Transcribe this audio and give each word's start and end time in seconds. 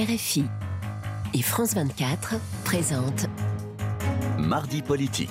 RFI 0.00 0.44
et 1.34 1.42
France 1.42 1.74
24 1.74 2.36
présentent 2.64 3.26
Mardi 4.38 4.80
politique. 4.80 5.28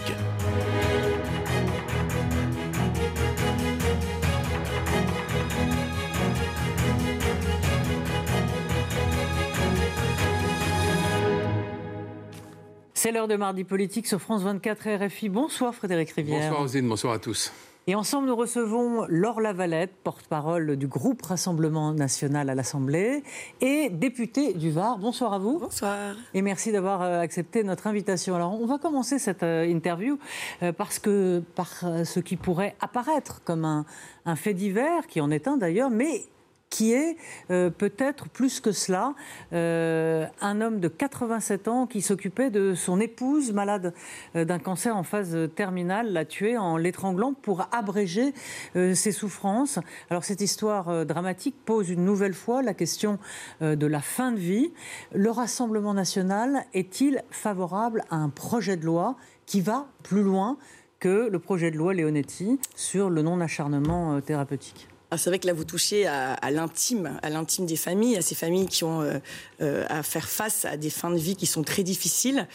C'est 12.94 13.12
l'heure 13.12 13.28
de 13.28 13.36
Mardi 13.38 13.64
politique 13.64 14.06
sur 14.06 14.22
France 14.22 14.44
24 14.44 15.08
RFI. 15.08 15.30
Bonsoir 15.30 15.74
Frédéric 15.74 16.12
Rivière. 16.12 16.42
Bonsoir 16.42 16.62
Rosine, 16.62 16.88
bonsoir 16.88 17.14
à 17.14 17.18
tous. 17.18 17.52
Et 17.88 17.96
ensemble, 17.96 18.28
nous 18.28 18.36
recevons 18.36 19.06
Laure 19.08 19.42
Lavalette, 19.42 19.96
porte-parole 20.04 20.76
du 20.76 20.88
groupe 20.88 21.24
Rassemblement 21.24 21.92
national 21.92 22.50
à 22.50 22.56
l'Assemblée, 22.56 23.24
et 23.62 23.90
députée 23.90 24.54
du 24.54 24.70
Var. 24.70 25.00
Bonsoir 25.00 25.34
à 25.34 25.40
vous. 25.40 25.58
Bonsoir. 25.60 26.16
Et 26.36 26.44
merci 26.44 26.72
d'avoir 26.72 27.02
euh, 27.02 27.20
accepté 27.20 27.64
notre 27.64 27.88
invitation. 27.88 28.36
Alors, 28.36 28.62
on 28.62 28.68
va 28.68 28.78
commencer 28.78 29.18
cette 29.18 29.42
euh, 29.42 29.66
interview 29.66 30.20
euh, 30.62 30.72
parce 30.72 31.00
que, 31.00 31.42
par 31.56 31.70
ce 32.04 32.20
qui 32.20 32.36
pourrait 32.36 32.76
apparaître 32.80 33.42
comme 33.44 33.66
un, 33.66 33.86
un 34.26 34.36
fait 34.36 34.54
divers, 34.54 35.08
qui 35.08 35.20
en 35.20 35.32
est 35.32 35.48
un 35.48 35.58
d'ailleurs, 35.58 35.90
mais 35.90 36.26
qui 36.70 36.94
est 36.94 37.18
euh, 37.52 37.70
peut-être 37.70 38.30
plus 38.30 38.60
que 38.60 38.72
cela 38.72 39.16
euh, 39.54 40.26
un 40.42 40.62
homme 40.62 40.80
de 40.80 40.88
87 40.88 41.68
ans 41.68 41.88
qui 41.88 42.02
s'occupait 42.02 42.50
de 42.50 42.76
son 42.76 43.00
épouse 43.00 43.52
malade 43.52 43.94
euh, 44.36 44.46
d'un 44.46 44.60
cancer 44.60 44.96
en 44.96 45.04
phase 45.04 45.36
terminale, 45.56 46.14
l'a 46.14 46.26
tuée 46.26 46.58
en 46.58 46.78
l'étranglant 46.78 47.34
pour 47.34 47.68
abréger 47.72 48.34
ses 48.76 49.12
souffrances. 49.12 49.80
Alors 50.10 50.24
cette 50.24 50.42
histoire 50.42 51.06
dramatique 51.06 51.56
pose 51.66 51.90
une 51.90 52.04
nouvelle 52.04 52.34
fois 52.34 52.62
la 52.62 52.74
question 52.74 53.20
de 53.62 53.86
la 53.86 54.02
fin 54.02 54.32
de 54.32 54.38
vie. 54.38 54.72
Le 55.14 55.30
Rassemblement 55.32 55.94
national 55.94 56.66
est-il 56.74 57.24
favorable 57.32 58.04
à 58.10 58.16
un 58.16 58.30
projet 58.30 58.78
de 58.78 58.86
loi 58.86 59.16
qui 59.46 59.62
va 59.62 59.88
plus 60.04 60.24
loin 60.24 60.58
que 61.00 61.30
le 61.30 61.40
projet 61.40 61.72
de 61.72 61.78
loi 61.78 61.94
Leonetti 61.94 62.60
sur 62.76 63.10
le 63.10 63.22
non-acharnement 63.22 64.22
thérapeutique? 64.22 64.90
C'est 65.18 65.30
vrai 65.30 65.40
que 65.40 65.48
là, 65.48 65.54
vous 65.54 65.64
touchez 65.64 66.06
à, 66.06 66.34
à 66.34 66.52
l'intime, 66.52 67.18
à 67.24 67.30
l'intime 67.30 67.66
des 67.66 67.76
familles, 67.76 68.18
à 68.18 68.22
ces 68.22 68.36
familles 68.36 68.68
qui 68.68 68.84
ont 68.84 69.02
euh, 69.02 69.18
euh, 69.62 69.86
à 69.90 70.04
faire 70.04 70.30
face 70.30 70.66
à 70.66 70.78
des 70.78 70.90
fins 70.90 71.10
de 71.10 71.18
vie 71.18 71.36
qui 71.36 71.46
sont 71.48 71.64
très 71.64 71.84
difficiles. 71.84 72.48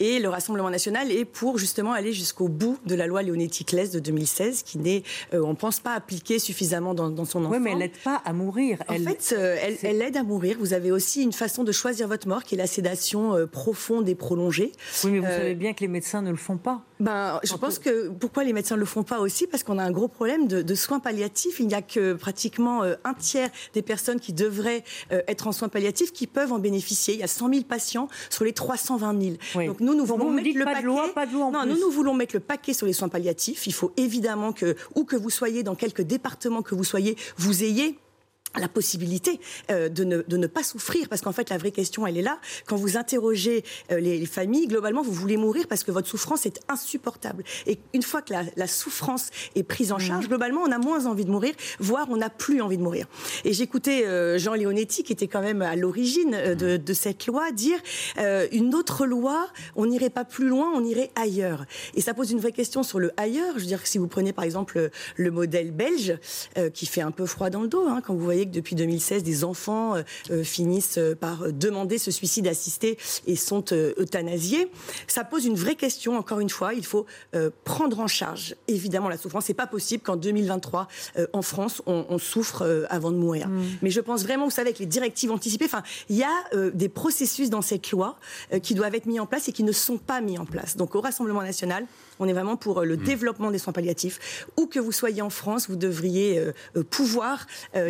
Et 0.00 0.18
le 0.18 0.28
Rassemblement 0.28 0.68
national 0.70 1.10
est 1.10 1.24
pour 1.24 1.58
justement 1.58 1.92
aller 1.92 2.12
jusqu'au 2.12 2.48
bout 2.48 2.78
de 2.86 2.94
la 2.94 3.06
loi 3.06 3.22
Leonetti-Claes 3.22 3.90
de 3.92 3.98
2016, 3.98 4.62
qui 4.62 4.78
n'est, 4.78 5.02
euh, 5.32 5.42
on 5.42 5.54
pense 5.54 5.80
pas, 5.80 5.94
appliquée 5.94 6.38
suffisamment 6.38 6.92
dans, 6.94 7.08
dans 7.10 7.24
son 7.24 7.44
enfant. 7.44 7.52
Oui, 7.54 7.60
mais 7.60 7.72
elle 7.72 7.78
n'aide 7.78 7.96
pas 8.04 8.20
à 8.24 8.32
mourir. 8.32 8.82
En 8.88 8.94
Elle- 8.94 9.04
fait, 9.04 9.34
euh, 9.36 9.56
elle, 9.82 10.02
aide 10.02 10.16
à 10.16 10.22
mourir. 10.22 10.56
Vous 10.60 10.74
avez 10.74 10.92
aussi 10.92 11.22
une 11.22 11.32
façon 11.32 11.64
de 11.64 11.72
choisir 11.72 12.08
votre 12.08 12.28
mort, 12.28 12.44
qui 12.44 12.56
est 12.56 12.58
la 12.58 12.66
sédation 12.66 13.46
profonde 13.50 14.08
et 14.08 14.14
prolongée. 14.14 14.72
Oui, 15.04 15.12
mais 15.12 15.18
vous 15.20 15.26
savez 15.26 15.54
bien 15.54 15.72
que 15.72 15.80
les 15.80 15.88
médecins 15.88 16.20
ne 16.22 16.30
le 16.30 16.36
font 16.36 16.58
pas. 16.58 16.82
Ben, 17.02 17.40
je 17.42 17.54
pense 17.54 17.80
que 17.80 18.10
pourquoi 18.10 18.44
les 18.44 18.52
médecins 18.52 18.76
ne 18.76 18.80
le 18.80 18.86
font 18.86 19.02
pas 19.02 19.18
aussi? 19.18 19.48
Parce 19.48 19.64
qu'on 19.64 19.76
a 19.78 19.82
un 19.82 19.90
gros 19.90 20.06
problème 20.06 20.46
de, 20.46 20.62
de 20.62 20.74
soins 20.76 21.00
palliatifs. 21.00 21.58
Il 21.58 21.66
n'y 21.66 21.74
a 21.74 21.82
que 21.82 22.12
pratiquement 22.12 22.84
euh, 22.84 22.94
un 23.02 23.14
tiers 23.14 23.50
des 23.74 23.82
personnes 23.82 24.20
qui 24.20 24.32
devraient 24.32 24.84
euh, 25.10 25.20
être 25.26 25.48
en 25.48 25.52
soins 25.52 25.68
palliatifs 25.68 26.12
qui 26.12 26.28
peuvent 26.28 26.52
en 26.52 26.60
bénéficier. 26.60 27.14
Il 27.14 27.20
y 27.20 27.24
a 27.24 27.28
100 27.28 27.48
000 27.52 27.64
patients 27.64 28.08
sur 28.30 28.44
les 28.44 28.52
320 28.52 29.20
000. 29.20 29.34
Oui. 29.56 29.66
Donc 29.66 29.80
nous, 29.80 29.96
nous 29.96 30.04
voulons 30.04 30.26
vous 30.26 30.30
mettre 30.30 30.56
le 30.56 30.64
pas 30.64 30.70
de 30.70 30.74
paquet. 30.74 30.86
loi, 30.86 31.08
pas 31.12 31.26
de 31.26 31.32
loi 31.32 31.46
en 31.46 31.50
non, 31.50 31.62
plus. 31.62 31.70
nous, 31.70 31.80
nous 31.80 31.90
voulons 31.90 32.14
mettre 32.14 32.36
le 32.36 32.40
paquet 32.40 32.72
sur 32.72 32.86
les 32.86 32.92
soins 32.92 33.08
palliatifs. 33.08 33.66
Il 33.66 33.74
faut 33.74 33.92
évidemment 33.96 34.52
que, 34.52 34.76
où 34.94 35.02
que 35.04 35.16
vous 35.16 35.30
soyez, 35.30 35.64
dans 35.64 35.74
quelque 35.74 36.02
département 36.02 36.62
que 36.62 36.76
vous 36.76 36.84
soyez, 36.84 37.16
vous 37.36 37.64
ayez 37.64 37.98
la 38.58 38.68
possibilité 38.68 39.40
euh, 39.70 39.88
de, 39.88 40.04
ne, 40.04 40.22
de 40.22 40.36
ne 40.36 40.46
pas 40.46 40.62
souffrir. 40.62 41.08
Parce 41.08 41.22
qu'en 41.22 41.32
fait 41.32 41.50
la 41.50 41.58
vraie 41.58 41.72
question 41.72 42.06
elle 42.06 42.18
est 42.18 42.22
là. 42.22 42.38
Quand 42.66 42.76
vous 42.76 42.96
interrogez 42.96 43.64
euh, 43.90 44.00
les, 44.00 44.18
les 44.18 44.26
familles 44.26 44.66
globalement 44.66 45.02
vous 45.02 45.12
voulez 45.12 45.36
mourir 45.36 45.66
parce 45.68 45.84
que 45.84 45.90
votre 45.90 46.08
souffrance 46.08 46.46
est 46.46 46.60
insupportable. 46.68 47.44
Et 47.66 47.78
une 47.94 48.02
fois 48.02 48.22
que 48.22 48.32
la, 48.32 48.44
la 48.56 48.66
souffrance 48.66 49.30
est 49.54 49.62
prise 49.62 49.92
en 49.92 49.98
charge 49.98 50.28
globalement 50.28 50.62
on 50.62 50.72
a 50.72 50.78
moins 50.78 51.06
envie 51.06 51.24
de 51.24 51.30
mourir 51.30 51.54
voire 51.78 52.06
on 52.10 52.16
n'a 52.16 52.30
plus 52.30 52.60
envie 52.60 52.76
de 52.76 52.82
mourir. 52.82 53.06
Et 53.44 53.52
j'écoutais 53.52 54.04
euh, 54.06 54.38
Jean 54.38 54.54
Leonetti 54.54 55.02
qui 55.02 55.12
était 55.12 55.28
quand 55.28 55.42
même 55.42 55.62
à 55.62 55.76
l'origine 55.76 56.34
euh, 56.34 56.54
de, 56.54 56.76
de 56.76 56.92
cette 56.92 57.26
loi 57.26 57.52
dire 57.52 57.78
euh, 58.18 58.46
une 58.52 58.74
autre 58.74 59.06
loi 59.06 59.48
on 59.76 59.86
n'irait 59.86 60.10
pas 60.10 60.24
plus 60.24 60.48
loin 60.48 60.70
on 60.74 60.84
irait 60.84 61.10
ailleurs. 61.16 61.64
Et 61.94 62.00
ça 62.00 62.14
pose 62.14 62.30
une 62.30 62.40
vraie 62.40 62.52
question 62.52 62.82
sur 62.82 62.98
le 62.98 63.12
ailleurs. 63.16 63.54
Je 63.54 63.60
veux 63.60 63.66
dire 63.66 63.82
que 63.82 63.88
si 63.88 63.98
vous 63.98 64.08
prenez 64.08 64.32
par 64.32 64.44
exemple 64.44 64.90
le 65.16 65.30
modèle 65.30 65.70
belge 65.70 66.18
euh, 66.58 66.70
qui 66.70 66.86
fait 66.86 67.00
un 67.00 67.10
peu 67.10 67.26
froid 67.26 67.50
dans 67.50 67.62
le 67.62 67.68
dos 67.68 67.86
hein, 67.88 68.00
quand 68.04 68.14
vous 68.14 68.24
voyez 68.24 68.41
que 68.46 68.50
depuis 68.50 68.74
2016 68.74 69.22
des 69.22 69.44
enfants 69.44 69.96
euh, 69.96 70.02
euh, 70.30 70.44
finissent 70.44 70.98
euh, 70.98 71.14
par 71.14 71.52
demander 71.52 71.98
ce 71.98 72.10
suicide 72.10 72.46
assisté 72.46 72.98
et 73.26 73.36
sont 73.36 73.64
euh, 73.72 73.92
euthanasiés. 73.98 74.70
Ça 75.06 75.24
pose 75.24 75.44
une 75.44 75.56
vraie 75.56 75.74
question 75.74 76.16
encore 76.16 76.40
une 76.40 76.50
fois. 76.50 76.74
Il 76.74 76.84
faut 76.84 77.06
euh, 77.34 77.50
prendre 77.64 78.00
en 78.00 78.06
charge 78.06 78.54
évidemment 78.68 79.08
la 79.08 79.16
souffrance. 79.16 79.44
C'est 79.46 79.54
pas 79.54 79.66
possible 79.66 80.02
qu'en 80.02 80.16
2023 80.16 80.88
euh, 81.18 81.26
en 81.32 81.42
France 81.42 81.82
on, 81.86 82.06
on 82.08 82.18
souffre 82.18 82.62
euh, 82.62 82.84
avant 82.88 83.10
de 83.10 83.16
mourir. 83.16 83.48
Mais 83.82 83.90
je 83.90 84.00
pense 84.00 84.22
vraiment 84.22 84.44
vous 84.44 84.50
savez 84.50 84.68
avec 84.68 84.78
les 84.78 84.86
directives 84.86 85.30
anticipées 85.30 85.64
enfin 85.64 85.82
il 86.08 86.16
y 86.16 86.22
a 86.22 86.32
euh, 86.54 86.70
des 86.72 86.88
processus 86.88 87.50
dans 87.50 87.62
cette 87.62 87.90
loi 87.90 88.16
euh, 88.52 88.58
qui 88.58 88.74
doivent 88.74 88.94
être 88.94 89.06
mis 89.06 89.20
en 89.20 89.26
place 89.26 89.48
et 89.48 89.52
qui 89.52 89.62
ne 89.62 89.72
sont 89.72 89.98
pas 89.98 90.20
mis 90.20 90.38
en 90.38 90.44
place. 90.44 90.76
Donc 90.76 90.94
au 90.94 91.00
Rassemblement 91.00 91.42
national 91.42 91.86
on 92.18 92.28
est 92.28 92.32
vraiment 92.32 92.56
pour 92.56 92.82
le 92.82 92.96
développement 92.96 93.50
des 93.50 93.58
soins 93.58 93.72
palliatifs. 93.72 94.46
Où 94.56 94.66
que 94.66 94.78
vous 94.78 94.92
soyez 94.92 95.22
en 95.22 95.30
France 95.30 95.68
vous 95.68 95.76
devriez 95.76 96.42
pouvoir 96.90 97.46
euh, 97.74 97.88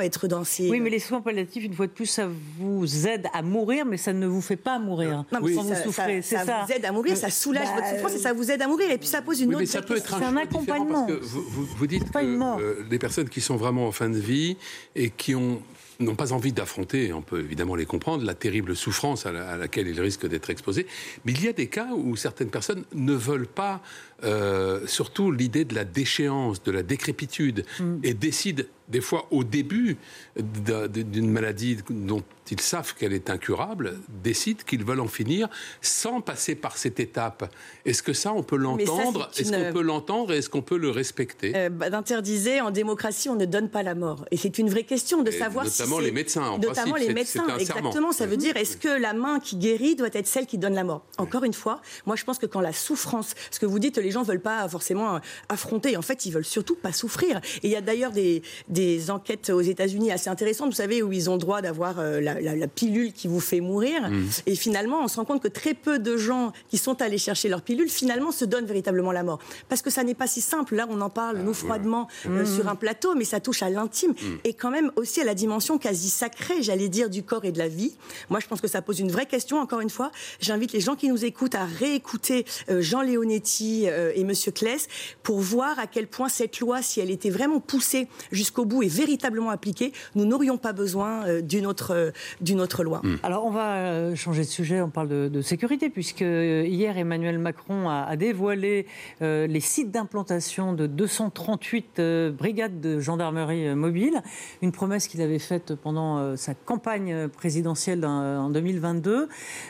être 0.00 0.28
dans 0.28 0.44
ces 0.44 0.68
Oui, 0.70 0.80
mais 0.80 0.90
les 0.90 0.98
soins 0.98 1.20
palliatifs, 1.20 1.64
une 1.64 1.74
fois 1.74 1.86
de 1.86 1.92
plus, 1.92 2.06
ça 2.06 2.28
vous 2.58 3.06
aide 3.06 3.26
à 3.32 3.42
mourir, 3.42 3.84
mais 3.86 3.96
ça 3.96 4.12
ne 4.12 4.26
vous 4.26 4.40
fait 4.40 4.56
pas 4.56 4.78
mourir 4.78 5.24
Non, 5.32 5.40
mais 5.42 5.54
quand 5.54 5.62
ça, 5.64 5.74
vous 5.74 5.82
souffrez. 5.82 6.22
ça, 6.22 6.28
C'est 6.28 6.36
ça 6.36 6.44
ça. 6.46 6.64
vous 6.66 6.72
aide 6.72 6.84
à 6.84 6.92
mourir, 6.92 7.16
ça 7.16 7.30
soulage 7.30 7.66
Bah, 7.68 7.74
votre 7.76 7.88
souffrance 7.94 8.14
et 8.14 8.18
ça 8.18 8.32
vous 8.32 8.50
aide 8.50 8.62
à 8.62 8.68
mourir. 8.68 8.90
Et 8.90 8.98
puis 8.98 9.08
ça 9.08 9.22
pose 9.22 9.40
une 9.40 9.48
Oui, 9.48 9.54
autre 9.54 9.60
mais 9.62 9.66
ça 9.66 9.82
peut 9.82 9.96
être 9.96 10.02
question. 10.02 10.16
un 10.16 10.20
C'est 10.20 10.26
un 10.26 10.36
accompagnement. 10.36 11.06
Parce 11.06 11.18
que 11.20 11.24
vous, 11.24 11.42
vous- 11.42 11.66
vous 11.66 11.86
dites 11.86 12.10
pas 12.12 12.22
que 12.22 12.26
euh, 12.60 12.84
les 12.90 12.98
personnes 12.98 13.28
qui 13.28 13.40
sont 13.40 13.56
vraiment 13.56 13.86
en 13.86 13.92
fin 13.92 14.08
de 14.10 14.18
vie 14.18 14.56
et 14.94 15.10
qui 15.10 15.34
ont 15.34 15.60
n'ont 16.00 16.16
pas 16.16 16.32
envie 16.32 16.50
d'affronter, 16.52 17.12
on 17.12 17.22
peut 17.22 17.38
évidemment 17.38 17.76
les 17.76 17.86
comprendre, 17.86 18.24
la 18.24 18.34
terrible 18.34 18.74
souffrance 18.74 19.26
à, 19.26 19.32
la- 19.32 19.50
à 19.50 19.56
laquelle 19.56 19.86
ils 19.86 20.00
risquent 20.00 20.26
d'être 20.26 20.50
exposés. 20.50 20.88
Mais 21.24 21.30
il 21.30 21.44
y 21.44 21.46
a 21.46 21.52
des 21.52 21.68
cas 21.68 21.86
où 21.96 22.16
certaines 22.16 22.50
personnes 22.50 22.82
ne 22.94 23.12
veulent 23.12 23.46
pas, 23.46 23.80
euh, 24.24 24.84
surtout 24.88 25.30
l'idée 25.30 25.64
de 25.64 25.72
la 25.76 25.84
déchéance, 25.84 26.60
de 26.64 26.72
la 26.72 26.82
décrépitude, 26.82 27.64
Mm. 27.78 27.98
et 28.02 28.12
décident 28.12 28.64
des 28.88 29.00
fois 29.00 29.26
au 29.30 29.44
début 29.44 29.96
d'un- 30.36 30.88
d'une 30.88 31.30
maladie 31.30 31.78
dont 31.90 32.22
ils 32.50 32.60
savent 32.60 32.94
qu'elle 32.94 33.14
est 33.14 33.30
incurable, 33.30 33.98
décident 34.22 34.60
qu'ils 34.66 34.84
veulent 34.84 35.00
en 35.00 35.08
finir 35.08 35.48
sans 35.80 36.20
passer 36.20 36.54
par 36.54 36.76
cette 36.76 37.00
étape. 37.00 37.50
Est-ce 37.86 38.02
que 38.02 38.12
ça, 38.12 38.34
on 38.34 38.42
peut 38.42 38.56
l'entendre? 38.56 39.30
Est-ce 39.38 39.50
une- 39.54 39.68
qu'on 39.68 39.72
peut 39.72 39.80
l'entendre 39.82 40.32
et 40.34 40.38
est-ce 40.38 40.50
qu'on 40.50 40.60
peut 40.60 40.76
le 40.76 40.90
respecter? 40.90 41.52
Euh, 41.56 41.70
bah, 41.70 41.88
D'interdisait 41.88 42.60
en 42.60 42.70
démocratie, 42.70 43.30
on 43.30 43.34
ne 43.36 43.46
donne 43.46 43.70
pas 43.70 43.82
la 43.82 43.94
mort. 43.94 44.26
Et 44.30 44.36
c'est 44.36 44.58
une 44.58 44.68
vraie 44.68 44.84
question 44.84 45.22
de 45.22 45.30
Et 45.30 45.32
savoir 45.38 45.64
notamment 45.64 45.98
si 45.98 46.04
les 46.04 46.12
médecins, 46.12 46.42
en 46.48 46.58
notamment 46.58 46.90
principe, 46.92 47.08
les 47.08 47.14
médecins, 47.14 47.46
exactement. 47.58 48.12
Ça 48.12 48.26
veut 48.26 48.32
Oui. 48.32 48.38
dire 48.38 48.56
est-ce 48.58 48.76
que 48.76 48.88
la 48.88 49.14
main 49.14 49.40
qui 49.40 49.56
guérit 49.56 49.96
doit 49.96 50.08
être 50.12 50.26
celle 50.26 50.46
qui 50.46 50.58
donne 50.58 50.74
la 50.74 50.84
mort? 50.84 51.02
Encore 51.16 51.44
une 51.44 51.54
fois, 51.54 51.80
moi 52.04 52.14
je 52.16 52.24
pense 52.24 52.38
que 52.38 52.46
quand 52.46 52.60
la 52.60 52.74
souffrance, 52.74 53.34
ce 53.50 53.58
que 53.58 53.64
vous 53.66 53.78
dites, 53.78 53.96
les 53.96 54.10
gens 54.10 54.22
veulent 54.22 54.40
pas 54.42 54.68
forcément 54.68 55.16
euh, 55.16 55.18
affronter. 55.48 55.96
En 55.96 56.02
fait, 56.02 56.26
ils 56.26 56.30
veulent 56.32 56.44
surtout 56.44 56.74
pas 56.76 56.92
souffrir. 56.92 57.38
Et 57.62 57.68
il 57.68 57.70
y 57.70 57.76
a 57.76 57.80
d'ailleurs 57.80 58.12
des, 58.12 58.42
des 58.74 59.10
enquêtes 59.10 59.50
aux 59.50 59.60
États-Unis 59.60 60.10
assez 60.12 60.28
intéressantes, 60.28 60.68
vous 60.68 60.74
savez, 60.84 61.02
où 61.02 61.12
ils 61.12 61.30
ont 61.30 61.36
droit 61.38 61.62
d'avoir 61.62 61.98
euh, 61.98 62.20
la, 62.20 62.40
la- 62.40 62.56
la 62.56 62.68
pilule 62.68 63.12
qui 63.12 63.28
vous 63.28 63.40
fait 63.40 63.60
mourir. 63.60 64.10
Mmh. 64.10 64.24
Et 64.46 64.54
finalement, 64.56 64.98
on 65.02 65.08
se 65.08 65.16
rend 65.16 65.24
compte 65.24 65.42
que 65.42 65.48
très 65.48 65.74
peu 65.74 65.98
de 65.98 66.16
gens 66.16 66.52
qui 66.70 66.78
sont 66.78 67.00
allés 67.00 67.18
chercher 67.18 67.48
leur 67.48 67.62
pilule, 67.62 67.88
finalement, 67.88 68.32
se 68.32 68.44
donnent 68.44 68.66
véritablement 68.66 69.12
la 69.12 69.22
mort. 69.22 69.38
Parce 69.68 69.82
que 69.82 69.90
ça 69.90 70.02
n'est 70.04 70.14
pas 70.14 70.26
si 70.26 70.40
simple. 70.40 70.74
Là, 70.74 70.86
on 70.90 71.00
en 71.00 71.10
parle, 71.10 71.38
nous, 71.38 71.54
froidement, 71.54 72.08
euh, 72.26 72.44
sur 72.44 72.68
un 72.68 72.74
plateau, 72.74 73.14
mais 73.14 73.24
ça 73.24 73.40
touche 73.40 73.62
à 73.62 73.70
l'intime 73.70 74.12
et 74.44 74.52
quand 74.54 74.70
même 74.70 74.90
aussi 74.96 75.20
à 75.20 75.24
la 75.24 75.34
dimension 75.34 75.78
quasi 75.78 76.10
sacrée, 76.10 76.62
j'allais 76.62 76.88
dire, 76.88 77.08
du 77.08 77.22
corps 77.22 77.44
et 77.44 77.52
de 77.52 77.58
la 77.58 77.68
vie. 77.68 77.94
Moi, 78.30 78.40
je 78.40 78.46
pense 78.48 78.60
que 78.60 78.68
ça 78.68 78.82
pose 78.82 78.98
une 79.00 79.10
vraie 79.10 79.26
question, 79.26 79.58
encore 79.60 79.80
une 79.80 79.90
fois. 79.90 80.10
J'invite 80.40 80.72
les 80.72 80.80
gens 80.80 80.96
qui 80.96 81.08
nous 81.08 81.24
écoutent 81.24 81.54
à 81.54 81.64
réécouter 81.64 82.44
euh, 82.70 82.80
Jean 82.80 83.02
Leonetti 83.02 83.84
euh, 83.86 84.12
et 84.14 84.24
Monsieur 84.24 84.50
Kless 84.52 84.88
pour 85.22 85.38
voir 85.40 85.78
à 85.78 85.86
quel 85.86 86.06
point 86.06 86.28
cette 86.28 86.58
loi, 86.60 86.82
si 86.82 87.00
elle 87.00 87.10
était 87.10 87.30
vraiment 87.30 87.60
poussée 87.60 88.08
jusqu'au 88.32 88.63
bout 88.64 88.82
et 88.82 88.88
véritablement 88.88 89.50
appliquée, 89.50 89.92
nous 90.14 90.24
n'aurions 90.24 90.58
pas 90.58 90.72
besoin 90.72 91.26
euh, 91.26 91.40
d'une 91.40 91.66
autre, 91.66 91.94
euh, 91.94 92.10
d'une 92.40 92.60
autre 92.60 92.84
loi. 92.84 93.02
Alors, 93.22 93.44
on 93.44 93.50
va 93.50 93.76
euh, 93.76 94.14
changer 94.14 94.42
de 94.42 94.48
sujet. 94.48 94.80
On 94.80 94.90
parle 94.90 95.08
de, 95.08 95.28
de 95.28 95.40
sécurité, 95.42 95.90
puisque 95.90 96.20
hier, 96.20 96.96
Emmanuel 96.98 97.38
Macron 97.38 97.88
a, 97.88 98.02
a 98.02 98.16
dévoilé 98.16 98.86
euh, 99.22 99.46
les 99.46 99.60
sites 99.60 99.90
d'implantation 99.90 100.72
de 100.72 100.86
238 100.86 101.98
euh, 101.98 102.30
brigades 102.30 102.80
de 102.80 103.00
gendarmerie 103.00 103.74
mobile. 103.74 104.22
Une 104.62 104.72
promesse 104.72 105.08
qu'il 105.08 105.20
avait 105.22 105.38
faite 105.38 105.74
pendant 105.74 106.18
euh, 106.18 106.36
sa 106.36 106.54
campagne 106.54 107.28
présidentielle 107.28 108.04
en, 108.04 108.46
en 108.46 108.50
2022 108.50 109.28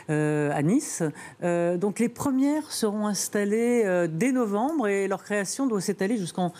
euh, 0.09 0.51
à 0.53 0.61
Nice. 0.61 1.03
Euh, 1.43 1.77
donc, 1.77 1.99
les 1.99 2.09
premières 2.09 2.71
seront 2.71 3.07
installées 3.07 3.83
euh, 3.85 4.07
dès 4.11 4.31
novembre 4.31 4.87
et 4.87 5.07
leur 5.07 5.23
création 5.23 5.67
doit 5.67 5.81
s'étaler 5.81 6.17
jusqu'en 6.17 6.53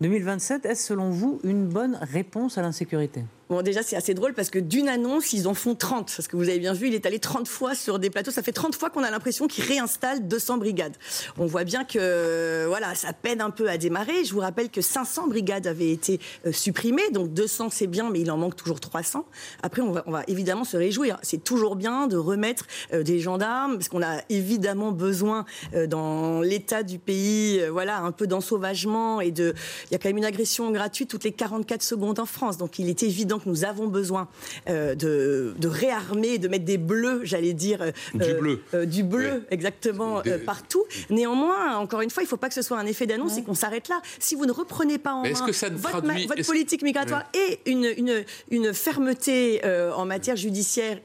2027. 0.00 0.66
Est-ce, 0.66 0.86
selon 0.86 1.10
vous, 1.10 1.40
une 1.44 1.66
bonne 1.66 1.98
réponse 2.00 2.58
à 2.58 2.62
l'insécurité? 2.62 3.24
Bon, 3.48 3.62
déjà, 3.62 3.82
c'est 3.82 3.96
assez 3.96 4.12
drôle 4.12 4.34
parce 4.34 4.50
que 4.50 4.58
d'une 4.58 4.88
annonce, 4.88 5.32
ils 5.32 5.48
en 5.48 5.54
font 5.54 5.74
30. 5.74 6.12
Parce 6.14 6.28
que 6.28 6.36
vous 6.36 6.50
avez 6.50 6.58
bien 6.58 6.74
vu, 6.74 6.88
il 6.88 6.94
est 6.94 7.06
allé 7.06 7.18
30 7.18 7.48
fois 7.48 7.74
sur 7.74 7.98
des 7.98 8.10
plateaux. 8.10 8.30
Ça 8.30 8.42
fait 8.42 8.52
30 8.52 8.74
fois 8.74 8.90
qu'on 8.90 9.02
a 9.02 9.10
l'impression 9.10 9.46
qu'il 9.46 9.64
réinstalle 9.64 10.28
200 10.28 10.58
brigades. 10.58 10.94
On 11.38 11.46
voit 11.46 11.64
bien 11.64 11.84
que, 11.84 12.66
voilà, 12.66 12.94
ça 12.94 13.14
peine 13.14 13.40
un 13.40 13.48
peu 13.48 13.70
à 13.70 13.78
démarrer. 13.78 14.24
Je 14.24 14.34
vous 14.34 14.40
rappelle 14.40 14.68
que 14.68 14.82
500 14.82 15.28
brigades 15.28 15.66
avaient 15.66 15.90
été 15.90 16.20
euh, 16.46 16.52
supprimées. 16.52 17.08
Donc 17.10 17.32
200, 17.32 17.70
c'est 17.70 17.86
bien, 17.86 18.10
mais 18.10 18.20
il 18.20 18.30
en 18.30 18.36
manque 18.36 18.54
toujours 18.54 18.80
300. 18.80 19.24
Après, 19.62 19.80
on 19.80 19.92
va, 19.92 20.04
on 20.06 20.10
va 20.10 20.24
évidemment 20.28 20.64
se 20.64 20.76
réjouir. 20.76 21.18
C'est 21.22 21.42
toujours 21.42 21.74
bien 21.74 22.06
de 22.06 22.18
remettre 22.18 22.66
euh, 22.92 23.02
des 23.02 23.18
gendarmes 23.18 23.76
parce 23.76 23.88
qu'on 23.88 24.02
a 24.02 24.20
évidemment 24.28 24.92
besoin 24.92 25.46
euh, 25.72 25.86
dans 25.86 26.42
l'état 26.42 26.82
du 26.82 26.98
pays, 26.98 27.66
voilà, 27.68 28.00
un 28.00 28.12
peu 28.12 28.26
d'ensauvagement 28.26 29.22
et 29.22 29.30
de. 29.30 29.54
Il 29.86 29.92
y 29.92 29.94
a 29.94 29.98
quand 29.98 30.10
même 30.10 30.18
une 30.18 30.26
agression 30.26 30.70
gratuite 30.70 31.08
toutes 31.08 31.24
les 31.24 31.32
44 31.32 31.82
secondes 31.82 32.18
en 32.18 32.26
France. 32.26 32.58
Donc 32.58 32.78
il 32.78 32.90
est 32.90 33.02
évident 33.02 33.37
que 33.38 33.48
nous 33.48 33.64
avons 33.64 33.86
besoin 33.86 34.28
euh, 34.68 34.94
de, 34.94 35.54
de, 35.58 35.68
réarmer, 35.68 36.38
de 36.38 36.48
mettre 36.48 36.64
des 36.64 36.78
bleus, 36.78 37.20
j'allais 37.24 37.52
dire. 37.52 37.82
Euh, 37.82 37.92
du 38.14 38.34
bleu. 38.34 38.62
Euh, 38.74 38.86
du 38.86 39.02
bleu, 39.02 39.44
exactement, 39.50 40.22
partout. 40.44 40.84
Néanmoins, 41.10 41.76
encore 41.76 42.00
une 42.00 42.10
fois, 42.10 42.22
il 42.22 42.26
ne 42.26 42.30
faut 42.30 42.36
pas 42.36 42.48
que 42.48 42.54
ce 42.54 42.62
soit 42.62 42.78
un 42.78 42.86
effet 42.86 43.06
d'annonce 43.06 43.38
et 43.38 43.42
qu'on 43.42 43.54
s'arrête 43.54 43.88
là. 43.88 44.00
Si 44.18 44.34
vous 44.34 44.46
ne 44.46 44.52
reprenez 44.52 44.98
pas 44.98 45.12
en 45.12 45.22
main 45.22 45.30
votre, 45.30 46.28
votre 46.28 46.46
politique 46.46 46.82
migratoire 46.82 47.24
et 47.34 47.60
une, 47.70 47.84
une, 47.96 48.24
une 48.50 48.72
fermeté 48.72 49.60
en 49.94 50.04
matière 50.04 50.36
judiciaire, 50.36 50.98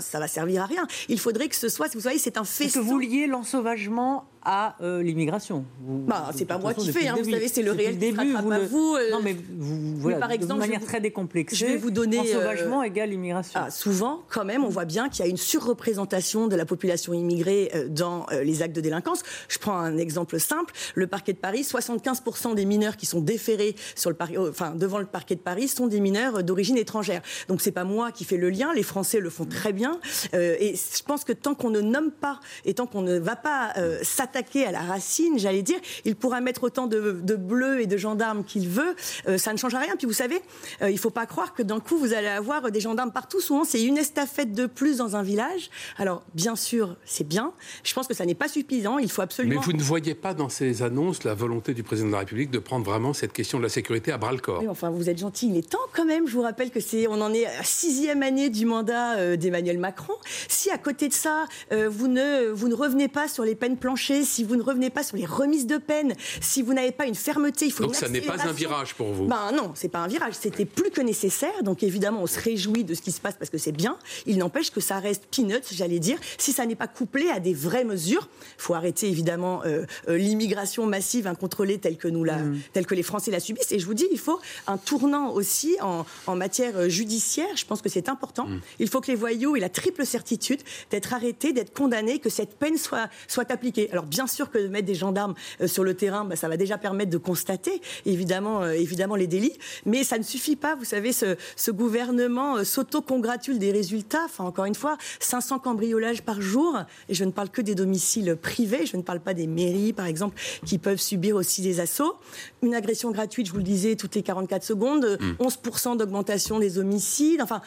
ça 0.00 0.18
va 0.18 0.28
servir 0.28 0.62
à 0.62 0.66
rien. 0.66 0.86
Il 1.08 1.18
faudrait 1.18 1.48
que 1.48 1.56
ce 1.56 1.68
soit, 1.68 1.92
vous 1.94 2.00
savez, 2.00 2.18
c'est 2.18 2.38
un 2.38 2.44
fait. 2.44 2.68
Que 2.68 2.78
vous 2.78 2.98
liez 2.98 3.26
l'ensauvagement 3.26 4.24
à 4.44 4.76
euh, 4.82 5.02
l'immigration. 5.02 5.64
Bah, 5.80 6.30
c'est 6.34 6.44
pas 6.44 6.58
moi 6.58 6.74
qui 6.74 6.92
fais, 6.92 7.08
hein, 7.08 7.16
vous 7.18 7.30
savez, 7.30 7.48
c'est 7.48 7.62
le 7.62 7.72
réel 7.72 7.98
début. 7.98 8.34
Vous, 8.34 8.68
vous 8.68 8.96
euh, 8.96 9.10
non, 9.10 9.20
mais 9.22 9.34
vous, 9.56 9.96
voilà, 9.96 10.18
par 10.18 10.30
exemple, 10.30 10.54
de 10.54 10.58
manière 10.58 10.84
très 10.84 11.00
décomplexée, 11.00 11.56
je 11.56 11.66
vais 11.66 11.76
vous 11.76 11.90
donner 11.90 12.18
ensauvagement 12.18 12.80
euh, 12.80 12.84
égale 12.84 13.12
immigration. 13.12 13.60
Ah, 13.62 13.70
souvent, 13.70 14.22
quand 14.28 14.44
même, 14.44 14.64
on 14.64 14.68
voit 14.68 14.84
bien 14.84 15.08
qu'il 15.08 15.24
y 15.24 15.28
a 15.28 15.30
une 15.30 15.38
surreprésentation 15.38 16.46
de 16.46 16.56
la 16.56 16.66
population 16.66 17.14
immigrée 17.14 17.72
dans 17.88 18.26
les 18.42 18.62
actes 18.62 18.76
de 18.76 18.80
délinquance. 18.80 19.22
Je 19.48 19.58
prends 19.58 19.78
un 19.78 19.96
exemple 19.96 20.38
simple 20.38 20.74
le 20.94 21.06
parquet 21.06 21.32
de 21.32 21.38
Paris, 21.38 21.62
75% 21.62 22.54
des 22.54 22.64
mineurs 22.64 22.96
qui 22.96 23.06
sont 23.06 23.20
déférés 23.20 23.74
sur 23.94 24.10
le 24.10 24.16
enfin, 24.38 24.74
devant 24.74 24.98
le 24.98 25.06
parquet 25.06 25.34
de 25.34 25.40
Paris 25.40 25.68
sont 25.68 25.86
des 25.86 26.00
mineurs 26.00 26.42
d'origine 26.42 26.76
étrangère. 26.76 27.22
Donc 27.48 27.60
c'est 27.60 27.72
pas 27.72 27.84
moi 27.84 28.12
qui 28.12 28.24
fais 28.24 28.36
le 28.36 28.50
lien, 28.50 28.72
les 28.74 28.82
Français 28.82 29.20
le 29.20 29.30
font 29.30 29.46
très 29.46 29.63
bien. 29.72 30.00
et 30.32 30.74
je 30.74 31.02
pense 31.02 31.24
que 31.24 31.32
tant 31.32 31.54
qu'on 31.54 31.70
ne 31.70 31.80
nomme 31.80 32.10
pas 32.10 32.40
et 32.64 32.74
tant 32.74 32.86
qu'on 32.86 33.02
ne 33.02 33.18
va 33.18 33.36
pas 33.36 33.74
s'attaquer 34.02 34.34
attaquer 34.34 34.66
à 34.66 34.72
la 34.72 34.80
racine, 34.80 35.38
j'allais 35.38 35.62
dire. 35.62 35.78
Il 36.04 36.16
pourra 36.16 36.40
mettre 36.40 36.64
autant 36.64 36.86
de, 36.86 37.36
bleus 37.36 37.80
et 37.80 37.86
de 37.86 37.96
gendarmes 37.96 38.44
qu'il 38.44 38.68
veut. 38.68 38.96
Euh, 39.28 39.38
ça 39.38 39.52
ne 39.52 39.58
changera 39.58 39.80
rien. 39.80 39.96
Puis 39.96 40.06
vous 40.06 40.12
savez, 40.12 40.40
euh, 40.82 40.90
il 40.90 40.94
ne 40.94 40.98
faut 40.98 41.10
pas 41.10 41.26
croire 41.26 41.54
que 41.54 41.62
d'un 41.62 41.80
coup, 41.80 41.96
vous 41.98 42.12
allez 42.12 42.28
avoir 42.28 42.70
des 42.70 42.80
gendarmes 42.80 43.12
partout. 43.12 43.40
Souvent, 43.40 43.64
c'est 43.64 43.82
une 43.82 43.98
estafette 43.98 44.52
de 44.52 44.66
plus 44.66 44.98
dans 44.98 45.16
un 45.16 45.22
village. 45.22 45.70
Alors, 45.98 46.22
bien 46.34 46.56
sûr, 46.56 46.96
c'est 47.04 47.26
bien. 47.26 47.52
Je 47.84 47.94
pense 47.94 48.08
que 48.08 48.14
ça 48.14 48.24
n'est 48.24 48.34
pas 48.34 48.48
suffisant. 48.48 48.98
Il 48.98 49.10
faut 49.10 49.22
absolument. 49.22 49.60
Mais 49.60 49.64
vous 49.64 49.72
ne 49.72 49.82
voyez 49.82 50.14
pas 50.14 50.34
dans 50.34 50.48
ces 50.48 50.82
annonces 50.82 51.24
la 51.24 51.34
volonté 51.34 51.74
du 51.74 51.82
président 51.82 52.08
de 52.08 52.12
la 52.12 52.20
République 52.20 52.50
de 52.50 52.58
prendre 52.58 52.84
vraiment 52.84 53.12
cette 53.12 53.32
question 53.32 53.58
de 53.58 53.62
la 53.62 53.68
sécurité 53.68 54.12
à 54.12 54.18
bras 54.18 54.32
le 54.32 54.38
corps? 54.38 54.60
Oui, 54.60 54.68
enfin, 54.68 54.90
vous 54.90 55.08
êtes 55.08 55.18
gentil. 55.18 55.48
Il 55.48 55.56
est 55.56 55.70
temps 55.70 55.78
quand 55.92 56.04
même. 56.04 56.26
Je 56.26 56.32
vous 56.32 56.42
rappelle 56.42 56.70
que 56.70 56.80
c'est, 56.80 57.06
on 57.06 57.20
en 57.20 57.32
est 57.32 57.46
à 57.46 57.62
sixième 57.62 58.22
année 58.22 58.50
du 58.50 58.66
mandat 58.66 59.16
euh, 59.18 59.36
d'Emmanuel 59.44 59.78
Macron. 59.78 60.14
Si 60.48 60.70
à 60.70 60.78
côté 60.78 61.08
de 61.08 61.12
ça, 61.12 61.46
vous 61.70 62.08
ne 62.08 62.50
vous 62.50 62.68
ne 62.68 62.74
revenez 62.74 63.08
pas 63.08 63.28
sur 63.28 63.44
les 63.44 63.54
peines 63.54 63.76
planchées, 63.76 64.24
si 64.24 64.44
vous 64.44 64.56
ne 64.56 64.62
revenez 64.62 64.90
pas 64.90 65.02
sur 65.02 65.16
les 65.16 65.26
remises 65.26 65.66
de 65.66 65.78
peine, 65.78 66.14
si 66.40 66.62
vous 66.62 66.74
n'avez 66.74 66.92
pas 66.92 67.06
une 67.06 67.14
fermeté, 67.14 67.66
il 67.66 67.72
faut 67.72 67.84
Donc 67.84 67.94
ça 67.94 68.08
n'est 68.08 68.20
pas 68.20 68.46
un 68.46 68.52
virage 68.52 68.94
pour 68.94 69.12
vous 69.12 69.26
Ben 69.26 69.52
non, 69.52 69.72
c'est 69.74 69.88
pas 69.88 70.00
un 70.00 70.08
virage, 70.08 70.34
c'était 70.40 70.64
plus 70.64 70.90
que 70.90 71.00
nécessaire. 71.00 71.62
Donc 71.62 71.82
évidemment, 71.82 72.22
on 72.22 72.26
se 72.26 72.40
réjouit 72.40 72.84
de 72.84 72.94
ce 72.94 73.02
qui 73.02 73.12
se 73.12 73.20
passe 73.20 73.34
parce 73.38 73.50
que 73.50 73.58
c'est 73.58 73.72
bien. 73.72 73.98
Il 74.26 74.38
n'empêche 74.38 74.70
que 74.70 74.80
ça 74.80 74.98
reste 74.98 75.24
peanuts, 75.30 75.60
j'allais 75.72 75.98
dire, 75.98 76.18
si 76.38 76.52
ça 76.52 76.66
n'est 76.66 76.74
pas 76.74 76.88
couplé 76.88 77.28
à 77.30 77.40
des 77.40 77.54
vraies 77.54 77.84
mesures. 77.84 78.28
Il 78.58 78.62
faut 78.62 78.74
arrêter 78.74 79.08
évidemment 79.08 79.62
euh, 79.64 79.84
euh, 80.08 80.16
l'immigration 80.16 80.86
massive 80.86 81.26
incontrôlée 81.26 81.78
telle 81.78 81.96
que 81.96 82.08
nous 82.08 82.24
la, 82.24 82.38
mm. 82.38 82.60
telle 82.72 82.86
que 82.86 82.94
les 82.94 83.02
Français 83.02 83.30
la 83.30 83.40
subissent. 83.40 83.72
Et 83.72 83.78
je 83.78 83.86
vous 83.86 83.94
dis, 83.94 84.06
il 84.10 84.18
faut 84.18 84.40
un 84.66 84.78
tournant 84.78 85.30
aussi 85.30 85.76
en, 85.80 86.04
en 86.26 86.36
matière 86.36 86.76
euh, 86.76 86.88
judiciaire. 86.88 87.56
Je 87.56 87.64
pense 87.64 87.82
que 87.82 87.88
c'est 87.88 88.08
important. 88.08 88.46
Mm. 88.46 88.60
Il 88.78 88.88
faut 88.88 89.00
que 89.00 89.10
les 89.10 89.16
aient 89.34 89.60
la 89.60 89.68
triple 89.68 90.06
certitude 90.06 90.60
d'être 90.90 91.12
arrêtés, 91.12 91.52
d'être 91.52 91.72
condamnés, 91.72 92.18
que 92.18 92.30
cette 92.30 92.56
peine 92.58 92.76
soit, 92.76 93.08
soit 93.28 93.50
appliquée. 93.50 93.90
Alors 93.90 94.06
bien 94.06 94.26
sûr 94.26 94.50
que 94.50 94.58
de 94.58 94.68
mettre 94.68 94.86
des 94.86 94.94
gendarmes 94.94 95.34
euh, 95.60 95.66
sur 95.66 95.84
le 95.84 95.94
terrain, 95.94 96.24
bah, 96.24 96.36
ça 96.36 96.48
va 96.48 96.56
déjà 96.56 96.78
permettre 96.78 97.10
de 97.10 97.18
constater 97.18 97.80
évidemment, 98.06 98.62
euh, 98.62 98.72
évidemment 98.72 99.16
les 99.16 99.26
délits. 99.26 99.56
Mais 99.86 100.04
ça 100.04 100.18
ne 100.18 100.22
suffit 100.22 100.56
pas. 100.56 100.74
Vous 100.74 100.84
savez, 100.84 101.12
ce, 101.12 101.36
ce 101.56 101.70
gouvernement 101.70 102.56
euh, 102.56 102.64
s'auto-congratule 102.64 103.58
des 103.58 103.72
résultats. 103.72 104.24
Enfin, 104.24 104.44
encore 104.44 104.64
une 104.64 104.74
fois, 104.74 104.96
500 105.20 105.58
cambriolages 105.58 106.22
par 106.22 106.40
jour. 106.40 106.78
Et 107.08 107.14
je 107.14 107.24
ne 107.24 107.30
parle 107.30 107.50
que 107.50 107.62
des 107.62 107.74
domiciles 107.74 108.36
privés. 108.40 108.86
Je 108.86 108.96
ne 108.96 109.02
parle 109.02 109.20
pas 109.20 109.34
des 109.34 109.46
mairies, 109.46 109.92
par 109.92 110.06
exemple, 110.06 110.40
qui 110.64 110.78
peuvent 110.78 111.00
subir 111.00 111.36
aussi 111.36 111.62
des 111.62 111.80
assauts. 111.80 112.14
Une 112.62 112.74
agression 112.74 113.10
gratuite, 113.10 113.46
je 113.46 113.52
vous 113.52 113.58
le 113.58 113.64
disais, 113.64 113.96
toutes 113.96 114.14
les 114.14 114.22
44 114.22 114.62
secondes. 114.62 115.18
11% 115.40 115.94
mmh. 115.94 115.96
d'augmentation 115.96 116.58
des 116.58 116.78
homicides. 116.78 117.42
Enfin, 117.42 117.60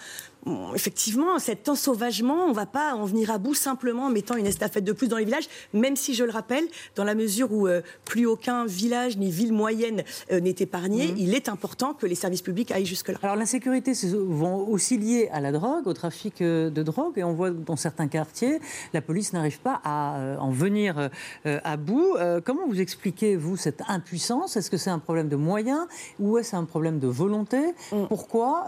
effectivement, 0.75 1.39
cet 1.39 1.67
ensauvagement, 1.69 2.45
on 2.45 2.49
ne 2.49 2.53
va 2.53 2.65
pas 2.65 2.93
en 2.93 3.05
venir 3.05 3.31
à 3.31 3.37
bout 3.37 3.53
simplement 3.53 4.05
en 4.05 4.09
mettant 4.09 4.35
une 4.35 4.45
estafette 4.45 4.83
de 4.83 4.91
plus 4.91 5.07
dans 5.07 5.17
les 5.17 5.25
villages, 5.25 5.47
même 5.73 5.95
si, 5.95 6.13
je 6.13 6.23
le 6.23 6.31
rappelle, 6.31 6.65
dans 6.95 7.03
la 7.03 7.15
mesure 7.15 7.51
où 7.51 7.67
euh, 7.67 7.81
plus 8.05 8.25
aucun 8.25 8.65
village 8.65 9.17
ni 9.17 9.31
ville 9.31 9.53
moyenne 9.53 10.03
euh, 10.31 10.39
n'est 10.39 10.55
épargné, 10.59 11.07
mhm. 11.07 11.15
il 11.17 11.35
est 11.35 11.49
important 11.49 11.93
que 11.93 12.05
les 12.05 12.15
services 12.15 12.41
publics 12.41 12.71
aillent 12.71 12.85
jusque-là. 12.85 13.17
Alors 13.21 13.35
l'insécurité 13.35 13.93
vont 14.13 14.67
aussi 14.67 14.97
lier 14.97 15.29
à 15.31 15.41
la 15.41 15.51
drogue, 15.51 15.87
au 15.87 15.93
trafic 15.93 16.41
euh, 16.41 16.69
de 16.69 16.83
drogue, 16.83 17.13
et 17.17 17.23
on 17.23 17.33
voit 17.33 17.51
dans 17.51 17.75
certains 17.75 18.07
quartiers, 18.07 18.59
la 18.93 19.01
police 19.01 19.33
n'arrive 19.33 19.59
pas 19.59 19.81
à 19.83 20.37
en 20.39 20.51
venir 20.51 21.09
à 21.45 21.77
bout. 21.77 22.15
Comment 22.45 22.67
vous 22.67 22.79
expliquez, 22.79 23.35
vous, 23.35 23.57
cette 23.57 23.81
impuissance? 23.87 24.57
Est-ce 24.57 24.69
que 24.69 24.77
c'est 24.77 24.89
un 24.89 24.99
problème 24.99 25.29
de 25.29 25.35
moyens 25.35 25.85
ou 26.19 26.37
est-ce 26.37 26.55
un 26.55 26.65
problème 26.65 26.99
de 26.99 27.07
volonté? 27.07 27.59
Mm. 27.91 28.05
Pourquoi 28.07 28.65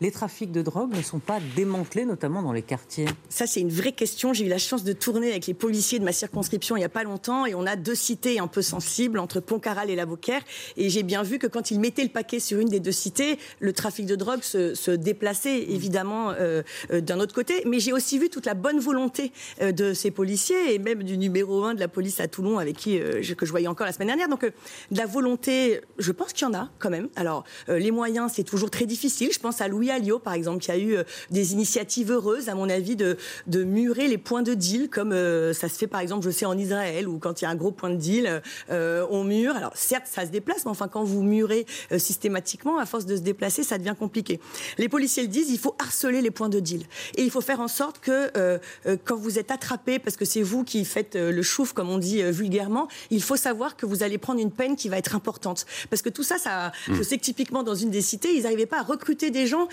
les 0.00 0.10
trafics 0.10 0.52
de 0.52 0.62
drogue 0.62 0.95
ne 0.96 1.02
sont 1.02 1.18
pas 1.18 1.38
démantelés, 1.54 2.04
notamment 2.04 2.42
dans 2.42 2.52
les 2.52 2.62
quartiers 2.62 3.06
Ça, 3.28 3.46
c'est 3.46 3.60
une 3.60 3.70
vraie 3.70 3.92
question. 3.92 4.32
J'ai 4.32 4.46
eu 4.46 4.48
la 4.48 4.58
chance 4.58 4.84
de 4.84 4.92
tourner 4.92 5.30
avec 5.30 5.46
les 5.46 5.54
policiers 5.54 5.98
de 5.98 6.04
ma 6.04 6.12
circonscription 6.12 6.76
il 6.76 6.80
n'y 6.80 6.84
a 6.84 6.90
pas 6.90 7.04
longtemps 7.04 7.46
et 7.46 7.54
on 7.54 7.66
a 7.66 7.76
deux 7.76 7.94
cités 7.94 8.38
un 8.38 8.46
peu 8.46 8.62
sensibles 8.62 9.18
entre 9.18 9.40
Pontcarral 9.40 9.90
et 9.90 9.96
La 9.96 10.06
Beaucaire. 10.06 10.42
Et 10.76 10.88
j'ai 10.90 11.02
bien 11.02 11.22
vu 11.22 11.38
que 11.38 11.46
quand 11.46 11.70
ils 11.70 11.78
mettaient 11.78 12.02
le 12.02 12.08
paquet 12.10 12.40
sur 12.40 12.58
une 12.58 12.68
des 12.68 12.80
deux 12.80 12.92
cités, 12.92 13.38
le 13.60 13.72
trafic 13.72 14.06
de 14.06 14.16
drogue 14.16 14.42
se, 14.42 14.90
déplaçait 14.96 15.58
évidemment 15.70 16.30
euh, 16.30 16.62
euh, 16.90 17.00
d'un 17.00 17.20
autre 17.20 17.34
côté. 17.34 17.62
Mais 17.66 17.80
j'ai 17.80 17.92
aussi 17.92 18.18
vu 18.18 18.30
toute 18.30 18.46
la 18.46 18.54
bonne 18.54 18.78
volonté 18.78 19.32
euh, 19.60 19.72
de 19.72 19.92
ces 19.92 20.10
policiers 20.10 20.74
et 20.74 20.78
même 20.78 21.02
du 21.02 21.18
numéro 21.18 21.64
1 21.64 21.74
de 21.74 21.80
la 21.80 21.88
police 21.88 22.20
à 22.20 22.28
Toulon 22.28 22.58
avec 22.58 22.76
qui 22.76 22.98
que 22.98 23.46
je 23.46 23.50
voyais 23.50 23.66
encore 23.66 23.86
la 23.86 23.92
semaine 23.92 24.08
dernière. 24.08 24.28
Donc 24.28 24.44
de 24.44 24.96
la 24.96 25.06
volonté, 25.06 25.80
je 25.98 26.12
pense 26.12 26.32
qu'il 26.32 26.46
y 26.46 26.50
en 26.50 26.54
a 26.54 26.70
quand 26.78 26.90
même. 26.90 27.08
Alors 27.16 27.44
les 27.68 27.90
moyens, 27.90 28.32
c'est 28.34 28.44
toujours 28.44 28.70
très 28.70 28.86
difficile. 28.86 29.30
Je 29.32 29.38
pense 29.38 29.60
à 29.60 29.68
Louis 29.68 29.90
Alliot, 29.90 30.18
par 30.18 30.34
exemple, 30.34 30.60
qui 30.60 30.70
a 30.70 30.75
eu 30.78 30.96
des 31.30 31.52
initiatives 31.52 32.10
heureuses, 32.10 32.48
à 32.48 32.54
mon 32.54 32.68
avis, 32.68 32.96
de, 32.96 33.16
de 33.46 33.64
murer 33.64 34.08
les 34.08 34.18
points 34.18 34.42
de 34.42 34.54
deal, 34.54 34.88
comme 34.88 35.12
ça 35.52 35.68
se 35.68 35.74
fait 35.74 35.86
par 35.86 36.00
exemple, 36.00 36.24
je 36.26 36.30
sais, 36.30 36.46
en 36.46 36.58
Israël, 36.58 37.08
où 37.08 37.18
quand 37.18 37.40
il 37.40 37.44
y 37.44 37.46
a 37.46 37.50
un 37.50 37.54
gros 37.54 37.72
point 37.72 37.90
de 37.90 37.96
deal, 37.96 38.42
euh, 38.70 39.06
on 39.10 39.24
mure. 39.24 39.56
Alors 39.56 39.72
certes, 39.74 40.06
ça 40.10 40.24
se 40.26 40.30
déplace, 40.30 40.64
mais 40.64 40.70
enfin, 40.70 40.88
quand 40.88 41.04
vous 41.04 41.22
murez 41.22 41.66
euh, 41.92 41.98
systématiquement, 41.98 42.78
à 42.78 42.86
force 42.86 43.06
de 43.06 43.16
se 43.16 43.20
déplacer, 43.20 43.62
ça 43.62 43.78
devient 43.78 43.94
compliqué. 43.98 44.40
Les 44.78 44.88
policiers 44.88 45.22
le 45.22 45.28
disent, 45.28 45.50
il 45.50 45.58
faut 45.58 45.74
harceler 45.78 46.20
les 46.20 46.30
points 46.30 46.48
de 46.48 46.60
deal. 46.60 46.84
Et 47.16 47.22
il 47.22 47.30
faut 47.30 47.40
faire 47.40 47.60
en 47.60 47.68
sorte 47.68 48.00
que 48.00 48.30
euh, 48.36 48.58
quand 49.04 49.16
vous 49.16 49.38
êtes 49.38 49.50
attrapé, 49.50 49.98
parce 49.98 50.16
que 50.16 50.24
c'est 50.24 50.42
vous 50.42 50.64
qui 50.64 50.84
faites 50.84 51.16
le 51.16 51.42
chouf, 51.42 51.72
comme 51.72 51.90
on 51.90 51.98
dit 51.98 52.22
vulgairement, 52.22 52.88
il 53.10 53.22
faut 53.22 53.36
savoir 53.36 53.76
que 53.76 53.86
vous 53.86 54.02
allez 54.02 54.18
prendre 54.18 54.40
une 54.40 54.50
peine 54.50 54.76
qui 54.76 54.88
va 54.88 54.98
être 54.98 55.14
importante. 55.14 55.66
Parce 55.90 56.02
que 56.02 56.08
tout 56.08 56.22
ça, 56.22 56.38
ça 56.38 56.72
je 56.86 56.92
hmm. 56.92 57.02
sais 57.02 57.18
que 57.18 57.22
typiquement 57.22 57.62
dans 57.62 57.74
une 57.74 57.90
des 57.90 58.02
cités, 58.02 58.34
ils 58.34 58.42
n'arrivaient 58.42 58.66
pas 58.66 58.80
à 58.80 58.82
recruter 58.82 59.30
des 59.30 59.46
gens 59.46 59.68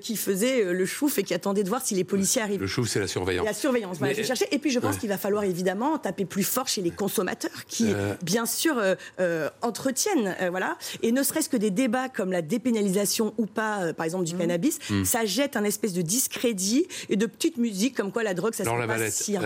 qui 0.00 0.16
faisaient 0.16 0.43
le 0.64 0.86
chouf 0.86 1.18
et 1.18 1.22
qui 1.22 1.34
attendaient 1.34 1.64
de 1.64 1.68
voir 1.68 1.84
si 1.84 1.94
les 1.94 2.04
policiers 2.04 2.42
arrivent. 2.42 2.60
Le 2.60 2.66
chouf, 2.66 2.88
c'est 2.88 3.00
la 3.00 3.06
surveillance. 3.06 3.46
La 3.46 3.54
surveillance, 3.54 3.98
voilà, 3.98 4.14
chercher. 4.14 4.46
Et 4.52 4.58
puis 4.58 4.70
je 4.70 4.78
pense 4.78 4.98
qu'il 4.98 5.08
va 5.08 5.18
falloir 5.18 5.44
évidemment 5.44 5.98
taper 5.98 6.24
plus 6.24 6.44
fort 6.44 6.68
chez 6.68 6.82
les 6.82 6.90
consommateurs 6.90 7.64
qui, 7.66 7.92
euh. 7.92 8.14
bien 8.22 8.46
sûr, 8.46 8.78
euh, 8.78 8.94
euh, 9.20 9.48
entretiennent, 9.62 10.36
voilà. 10.50 10.76
Et 11.02 11.12
ne 11.12 11.22
serait-ce 11.22 11.48
que 11.48 11.56
des 11.56 11.70
débats 11.70 12.08
comme 12.08 12.32
la 12.32 12.42
dépénalisation 12.42 13.34
ou 13.38 13.46
pas, 13.46 13.92
par 13.92 14.04
exemple, 14.04 14.24
du 14.24 14.34
mmh. 14.34 14.38
cannabis, 14.38 14.78
mmh. 14.90 15.04
ça 15.04 15.24
jette 15.24 15.56
un 15.56 15.64
espèce 15.64 15.92
de 15.92 16.02
discrédit 16.02 16.86
et 17.08 17.16
de 17.16 17.26
petite 17.26 17.56
musique 17.56 17.96
comme 17.96 18.12
quoi 18.12 18.22
la 18.22 18.34
drogue, 18.34 18.54
ça 18.54 18.64
se 18.64 18.70
la 18.70 18.86
pas 18.86 19.10
si, 19.10 19.36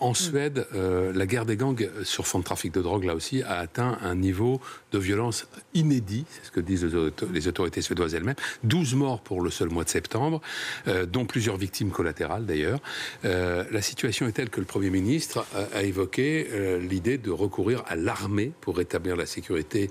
En 0.00 0.10
mmh. 0.10 0.14
Suède, 0.14 0.66
la 0.72 1.26
guerre 1.26 1.46
des 1.46 1.56
gangs 1.56 1.88
sur 2.02 2.26
fond 2.26 2.38
de 2.38 2.44
trafic 2.44 2.72
de 2.72 2.82
drogue, 2.82 3.04
là 3.04 3.14
aussi, 3.14 3.42
a 3.42 3.58
atteint 3.58 3.98
un 4.02 4.14
niveau 4.14 4.60
de 4.92 4.98
violence 4.98 5.46
inédit, 5.74 6.24
c'est 6.30 6.46
ce 6.46 6.50
que 6.50 6.60
disent 6.60 6.86
les 7.32 7.48
autorités 7.48 7.82
suédoises 7.82 8.14
elles-mêmes. 8.14 8.34
12 8.64 8.94
morts 8.94 9.20
pour 9.20 9.40
le 9.42 9.50
seul 9.50 9.68
mois 9.68 9.84
de 9.84 9.88
septembre, 9.88 10.40
dont 11.06 11.24
plusieurs 11.24 11.56
victimes 11.56 11.90
collatérales 11.90 12.46
d'ailleurs. 12.46 12.80
la 13.24 13.82
situation 13.82 14.26
est 14.26 14.32
telle 14.32 14.50
que 14.50 14.60
le 14.60 14.66
Premier 14.66 14.90
ministre 14.90 15.46
a, 15.74 15.82
évoqué 15.82 16.46
l'idée 16.80 17.18
de 17.18 17.30
recourir 17.30 17.82
à 17.86 17.96
l'armée 17.96 18.52
pour 18.60 18.76
rétablir 18.76 19.16
la 19.16 19.26
sécurité 19.26 19.88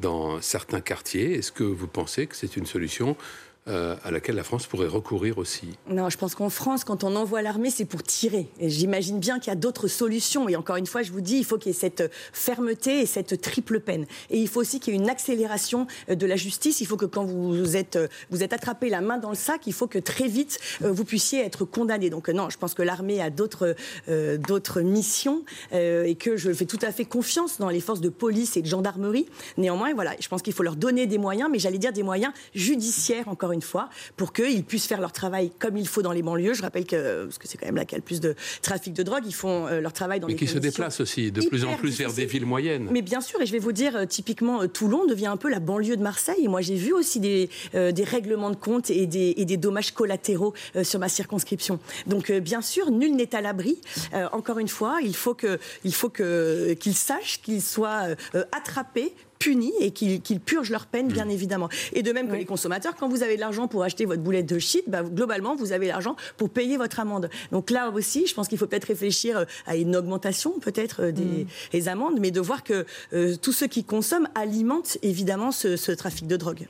dans 0.00 0.40
certains 0.40 0.80
quartiers. 0.80 1.34
Est-ce 1.34 1.52
que 1.52 1.64
vous 1.64 1.88
pensez 1.88 2.26
que 2.26 2.36
c'est 2.36 2.56
une 2.56 2.66
solution 2.66 3.16
euh, 3.68 3.96
à 4.04 4.10
laquelle 4.10 4.36
la 4.36 4.44
France 4.44 4.66
pourrait 4.66 4.86
recourir 4.86 5.38
aussi 5.38 5.68
Non, 5.90 6.08
je 6.08 6.16
pense 6.16 6.34
qu'en 6.34 6.48
France, 6.48 6.84
quand 6.84 7.04
on 7.04 7.14
envoie 7.16 7.42
l'armée, 7.42 7.70
c'est 7.70 7.84
pour 7.84 8.02
tirer. 8.02 8.48
J'imagine 8.60 9.18
bien 9.18 9.38
qu'il 9.38 9.50
y 9.50 9.52
a 9.52 9.56
d'autres 9.56 9.88
solutions. 9.88 10.48
Et 10.48 10.56
encore 10.56 10.76
une 10.76 10.86
fois, 10.86 11.02
je 11.02 11.12
vous 11.12 11.20
dis, 11.20 11.36
il 11.36 11.44
faut 11.44 11.58
qu'il 11.58 11.72
y 11.72 11.74
ait 11.74 11.78
cette 11.78 12.10
fermeté 12.32 13.00
et 13.00 13.06
cette 13.06 13.40
triple 13.40 13.80
peine. 13.80 14.06
Et 14.30 14.38
il 14.38 14.48
faut 14.48 14.60
aussi 14.60 14.80
qu'il 14.80 14.94
y 14.94 14.96
ait 14.96 15.00
une 15.00 15.10
accélération 15.10 15.86
euh, 16.08 16.14
de 16.14 16.26
la 16.26 16.36
justice. 16.36 16.80
Il 16.80 16.86
faut 16.86 16.96
que 16.96 17.04
quand 17.04 17.24
vous 17.24 17.76
êtes, 17.76 17.96
euh, 17.96 18.08
vous 18.30 18.42
êtes 18.42 18.52
attrapé 18.52 18.88
la 18.88 19.00
main 19.00 19.18
dans 19.18 19.30
le 19.30 19.36
sac, 19.36 19.66
il 19.66 19.74
faut 19.74 19.86
que 19.86 19.98
très 19.98 20.28
vite 20.28 20.58
vous 20.80 21.04
puissiez 21.04 21.44
être 21.44 21.64
condamné. 21.64 22.10
Donc 22.10 22.28
non, 22.28 22.50
je 22.50 22.56
pense 22.56 22.74
que 22.74 22.82
l'armée 22.82 23.20
a 23.20 23.30
d'autres 23.30 23.74
d'autres 24.08 24.80
missions 24.80 25.44
et 25.72 26.14
que 26.14 26.36
je 26.36 26.52
fais 26.52 26.64
tout 26.64 26.78
à 26.82 26.92
fait 26.92 27.04
confiance 27.04 27.58
dans 27.58 27.68
les 27.68 27.80
forces 27.80 28.00
de 28.00 28.08
police 28.08 28.56
et 28.56 28.62
de 28.62 28.66
gendarmerie. 28.66 29.26
Néanmoins, 29.56 29.92
voilà, 29.94 30.14
je 30.20 30.28
pense 30.28 30.42
qu'il 30.42 30.52
faut 30.52 30.62
leur 30.62 30.76
donner 30.76 31.06
des 31.06 31.18
moyens, 31.18 31.48
mais 31.50 31.58
j'allais 31.58 31.78
dire 31.78 31.92
des 31.92 32.02
moyens 32.02 32.32
judiciaires, 32.54 33.28
encore 33.28 33.52
une 33.52 33.57
fois, 33.62 33.88
pour 34.16 34.32
qu'ils 34.32 34.64
puissent 34.64 34.86
faire 34.86 35.00
leur 35.00 35.12
travail 35.12 35.50
comme 35.58 35.76
il 35.76 35.88
faut 35.88 36.02
dans 36.02 36.12
les 36.12 36.22
banlieues. 36.22 36.54
Je 36.54 36.62
rappelle 36.62 36.86
que, 36.86 37.24
parce 37.24 37.38
que 37.38 37.48
c'est 37.48 37.58
quand 37.58 37.66
même 37.66 37.76
là 37.76 37.84
qu'il 37.84 37.92
y 37.92 37.96
a 37.96 37.98
le 37.98 38.04
plus 38.04 38.20
de 38.20 38.34
trafic 38.62 38.92
de 38.94 39.02
drogue, 39.02 39.22
ils 39.26 39.34
font 39.34 39.66
euh, 39.66 39.80
leur 39.80 39.92
travail 39.92 40.20
dans 40.20 40.26
mais 40.26 40.34
les 40.34 40.38
qui 40.38 40.46
se 40.46 40.58
déplacent 40.58 41.00
aussi 41.00 41.30
de 41.30 41.42
plus 41.42 41.64
en 41.64 41.76
plus 41.76 41.96
vers 41.98 42.12
des 42.12 42.26
villes 42.26 42.46
moyennes. 42.46 42.88
Mais 42.90 43.02
bien 43.02 43.20
sûr, 43.20 43.40
et 43.40 43.46
je 43.46 43.52
vais 43.52 43.58
vous 43.58 43.72
dire, 43.72 43.96
euh, 43.96 44.06
typiquement, 44.06 44.62
euh, 44.62 44.66
Toulon 44.66 45.06
devient 45.06 45.26
un 45.26 45.36
peu 45.36 45.48
la 45.48 45.60
banlieue 45.60 45.96
de 45.96 46.02
Marseille. 46.02 46.44
Et 46.44 46.48
moi, 46.48 46.60
j'ai 46.60 46.76
vu 46.76 46.92
aussi 46.92 47.20
des, 47.20 47.48
des 47.72 48.04
règlements 48.04 48.50
de 48.50 48.56
compte 48.56 48.90
et 48.90 49.06
des, 49.06 49.34
et 49.36 49.44
des 49.44 49.56
dommages 49.56 49.92
collatéraux 49.92 50.54
sur 50.82 50.98
ma 50.98 51.08
circonscription. 51.08 51.78
Donc, 52.06 52.30
bien 52.32 52.62
sûr, 52.62 52.90
nul 52.90 53.14
n'est 53.14 53.34
à 53.34 53.40
l'abri. 53.40 53.80
encore 54.32 54.58
une 54.58 54.68
fois, 54.68 54.98
il 55.02 55.14
faut 55.14 55.34
que, 55.34 55.58
il 55.84 55.94
faut 55.94 56.08
que 56.08 56.74
qu'ils 56.74 56.94
sachent 56.94 57.40
qu'ils 57.42 57.62
soient 57.62 58.08
attrapés 58.52 59.14
punis 59.38 59.72
et 59.80 59.90
qu'ils 59.90 60.40
purgent 60.40 60.70
leur 60.70 60.86
peine, 60.86 61.08
bien 61.08 61.26
mm. 61.26 61.30
évidemment. 61.30 61.68
Et 61.92 62.02
de 62.02 62.12
même 62.12 62.28
que 62.28 62.34
les 62.34 62.44
consommateurs, 62.44 62.94
quand 62.96 63.08
vous 63.08 63.22
avez 63.22 63.36
de 63.36 63.40
l'argent 63.40 63.68
pour 63.68 63.82
acheter 63.82 64.04
votre 64.04 64.22
boulette 64.22 64.46
de 64.46 64.58
shit, 64.58 64.84
bah, 64.88 65.02
globalement, 65.02 65.56
vous 65.56 65.72
avez 65.72 65.86
l'argent 65.86 66.16
pour 66.36 66.50
payer 66.50 66.76
votre 66.76 67.00
amende. 67.00 67.30
Donc 67.52 67.70
là 67.70 67.90
aussi, 67.90 68.26
je 68.26 68.34
pense 68.34 68.48
qu'il 68.48 68.58
faut 68.58 68.66
peut-être 68.66 68.86
réfléchir 68.86 69.38
euh, 69.38 69.44
à 69.66 69.76
une 69.76 69.96
augmentation, 69.96 70.58
peut-être, 70.60 71.02
euh, 71.02 71.12
mm. 71.12 71.46
des, 71.72 71.88
amendes, 71.88 72.18
mais 72.20 72.30
de 72.30 72.40
voir 72.40 72.64
que 72.64 72.84
euh, 73.12 73.36
tous 73.40 73.52
ceux 73.52 73.66
qui 73.66 73.84
consomment 73.84 74.28
alimentent 74.34 74.98
évidemment 75.02 75.52
ce 75.52 75.92
trafic 75.92 76.26
de 76.26 76.36
drogue. 76.36 76.66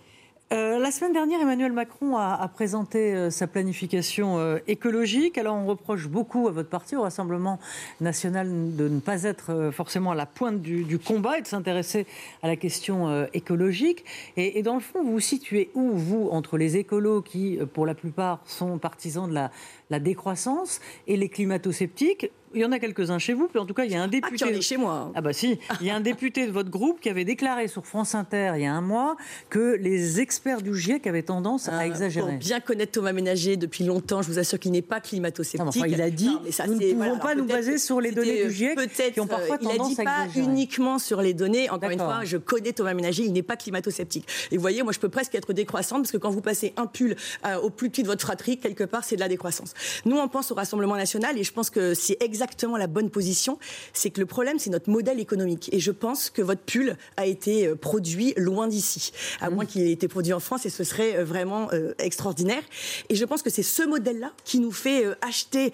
Euh, 0.50 0.78
la 0.78 0.90
semaine 0.90 1.12
dernière, 1.12 1.42
Emmanuel 1.42 1.72
Macron 1.72 2.16
a, 2.16 2.48
présenté 2.48 3.14
euh, 3.14 3.28
sa 3.28 3.46
planification 3.46 4.38
euh, 4.38 4.56
écologique. 4.66 5.36
Alors, 5.36 5.56
on 5.56 5.66
reproche 5.66 6.08
beaucoup 6.08 6.48
à 6.48 6.52
votre 6.52 6.70
parti, 6.70 6.96
au 6.96 7.02
Rassemblement 7.02 7.58
national, 8.00 8.74
de 8.74 8.88
ne 8.88 8.98
pas 8.98 9.24
être 9.24 9.70
forcément 9.74 10.12
à 10.12 10.14
la 10.14 10.24
pointe 10.24 10.62
du, 10.62 10.98
combat 10.98 11.38
et 11.38 11.42
de 11.42 11.46
s'intéresser 11.46 12.06
à 12.42 12.46
la 12.46 12.56
question 12.56 13.26
écologique. 13.34 14.04
Et, 14.36 14.62
dans 14.62 14.74
le 14.74 14.80
fond, 14.80 15.04
vous 15.04 15.12
vous 15.12 15.20
situez 15.20 15.70
où, 15.74 15.90
vous, 15.90 16.28
entre 16.32 16.56
les 16.56 16.76
écolos 16.76 17.20
qui, 17.20 17.58
pour 17.74 17.84
la 17.84 17.94
plupart, 17.94 18.40
sont 18.46 18.78
partisans 18.78 19.28
de 19.28 19.34
la, 19.34 19.50
la 19.90 20.00
décroissance 20.00 20.80
et 21.06 21.16
les 21.16 21.28
climato-sceptiques 21.28 22.30
il 22.54 22.60
y 22.60 22.64
en 22.64 22.72
a 22.72 22.78
quelques-uns 22.78 23.18
chez 23.18 23.34
vous, 23.34 23.48
puis 23.48 23.58
en 23.58 23.66
tout 23.66 23.74
cas, 23.74 23.84
il 23.84 23.92
y 23.92 23.94
a 23.94 24.02
un 24.02 24.08
député. 24.08 24.44
Ah, 24.56 24.60
chez 24.60 24.76
moi. 24.76 25.12
Ah 25.14 25.20
bah 25.20 25.32
si, 25.32 25.58
il 25.80 25.86
y 25.86 25.90
a 25.90 25.96
un 25.96 26.00
député 26.00 26.46
de 26.46 26.52
votre 26.52 26.70
groupe 26.70 27.00
qui 27.00 27.08
avait 27.08 27.24
déclaré 27.24 27.68
sur 27.68 27.86
France 27.86 28.14
Inter 28.14 28.52
il 28.56 28.62
y 28.62 28.66
a 28.66 28.72
un 28.72 28.80
mois 28.80 29.16
que 29.50 29.76
les 29.76 30.20
experts 30.20 30.62
du 30.62 30.74
GIEC 30.74 31.06
avaient 31.06 31.22
tendance 31.22 31.68
à 31.68 31.78
ah, 31.78 31.86
exagérer. 31.86 32.30
Pour 32.30 32.38
bien 32.38 32.60
connaître 32.60 32.92
Thomas 32.92 33.12
Ménager 33.12 33.56
depuis 33.56 33.84
longtemps, 33.84 34.22
je 34.22 34.28
vous 34.28 34.38
assure 34.38 34.58
qu'il 34.58 34.72
n'est 34.72 34.82
pas 34.82 35.00
climato-sceptique. 35.00 35.84
il 35.86 36.00
a 36.00 36.10
dit 36.10 36.30
ça, 36.50 36.66
nous 36.66 36.74
ne 36.74 36.92
pouvons 36.92 37.18
pas 37.18 37.34
nous 37.34 37.44
baser 37.44 37.78
sur 37.78 38.00
les 38.00 38.12
données 38.12 38.44
du 38.44 38.52
GIEC 38.52 39.12
qui 39.12 39.20
ont 39.20 39.26
parfois 39.26 39.56
euh, 39.56 39.58
Il 39.62 39.80
a 39.80 39.84
dit 39.84 39.96
pas 39.96 40.26
uniquement 40.36 40.98
sur 40.98 41.20
les 41.20 41.34
données. 41.34 41.70
Encore 41.70 41.90
une 41.90 41.98
fois, 41.98 42.20
je 42.24 42.36
connais 42.36 42.72
Thomas 42.72 42.94
Ménager, 42.94 43.24
il 43.24 43.32
n'est 43.32 43.42
pas 43.42 43.56
climato-sceptique. 43.56 44.26
Et 44.50 44.56
vous 44.56 44.62
voyez, 44.62 44.82
moi, 44.82 44.92
je 44.92 44.98
peux 44.98 45.08
presque 45.08 45.34
être 45.34 45.52
décroissante 45.52 46.02
parce 46.02 46.12
que 46.12 46.16
quand 46.16 46.30
vous 46.30 46.40
passez 46.40 46.72
un 46.76 46.86
pull 46.86 47.16
euh, 47.46 47.58
au 47.58 47.70
plus 47.70 47.90
petit 47.90 48.02
de 48.02 48.08
votre 48.08 48.22
fratrie, 48.22 48.58
quelque 48.58 48.84
part, 48.84 49.04
c'est 49.04 49.16
de 49.16 49.20
la 49.20 49.28
décroissance. 49.28 49.74
Nous, 50.04 50.16
on 50.16 50.28
pense 50.28 50.50
au 50.50 50.54
Rassemblement 50.54 50.96
national 50.96 51.38
et 51.38 51.44
je 51.44 51.52
pense 51.52 51.70
que 51.70 51.94
c'est 51.94 52.16
exactement 52.20 52.76
la 52.76 52.86
bonne 52.86 53.10
position, 53.10 53.58
c'est 53.92 54.10
que 54.10 54.20
le 54.20 54.26
problème, 54.26 54.58
c'est 54.58 54.70
notre 54.70 54.90
modèle 54.90 55.20
économique. 55.20 55.68
Et 55.72 55.80
je 55.80 55.90
pense 55.90 56.30
que 56.30 56.42
votre 56.42 56.62
pull 56.62 56.96
a 57.16 57.26
été 57.26 57.66
euh, 57.66 57.74
produit 57.74 58.34
loin 58.36 58.68
d'ici, 58.68 59.12
à 59.40 59.50
moins 59.50 59.64
qu'il 59.64 59.82
ait 59.82 59.92
été 59.92 60.08
produit 60.08 60.32
en 60.32 60.40
France, 60.40 60.66
et 60.66 60.70
ce 60.70 60.84
serait 60.84 61.18
euh, 61.18 61.24
vraiment 61.24 61.68
euh, 61.72 61.94
extraordinaire. 61.98 62.62
Et 63.08 63.14
je 63.14 63.24
pense 63.24 63.42
que 63.42 63.50
c'est 63.50 63.62
ce 63.62 63.82
modèle-là 63.82 64.32
qui 64.44 64.58
nous 64.58 64.72
fait 64.72 65.04
acheter 65.22 65.72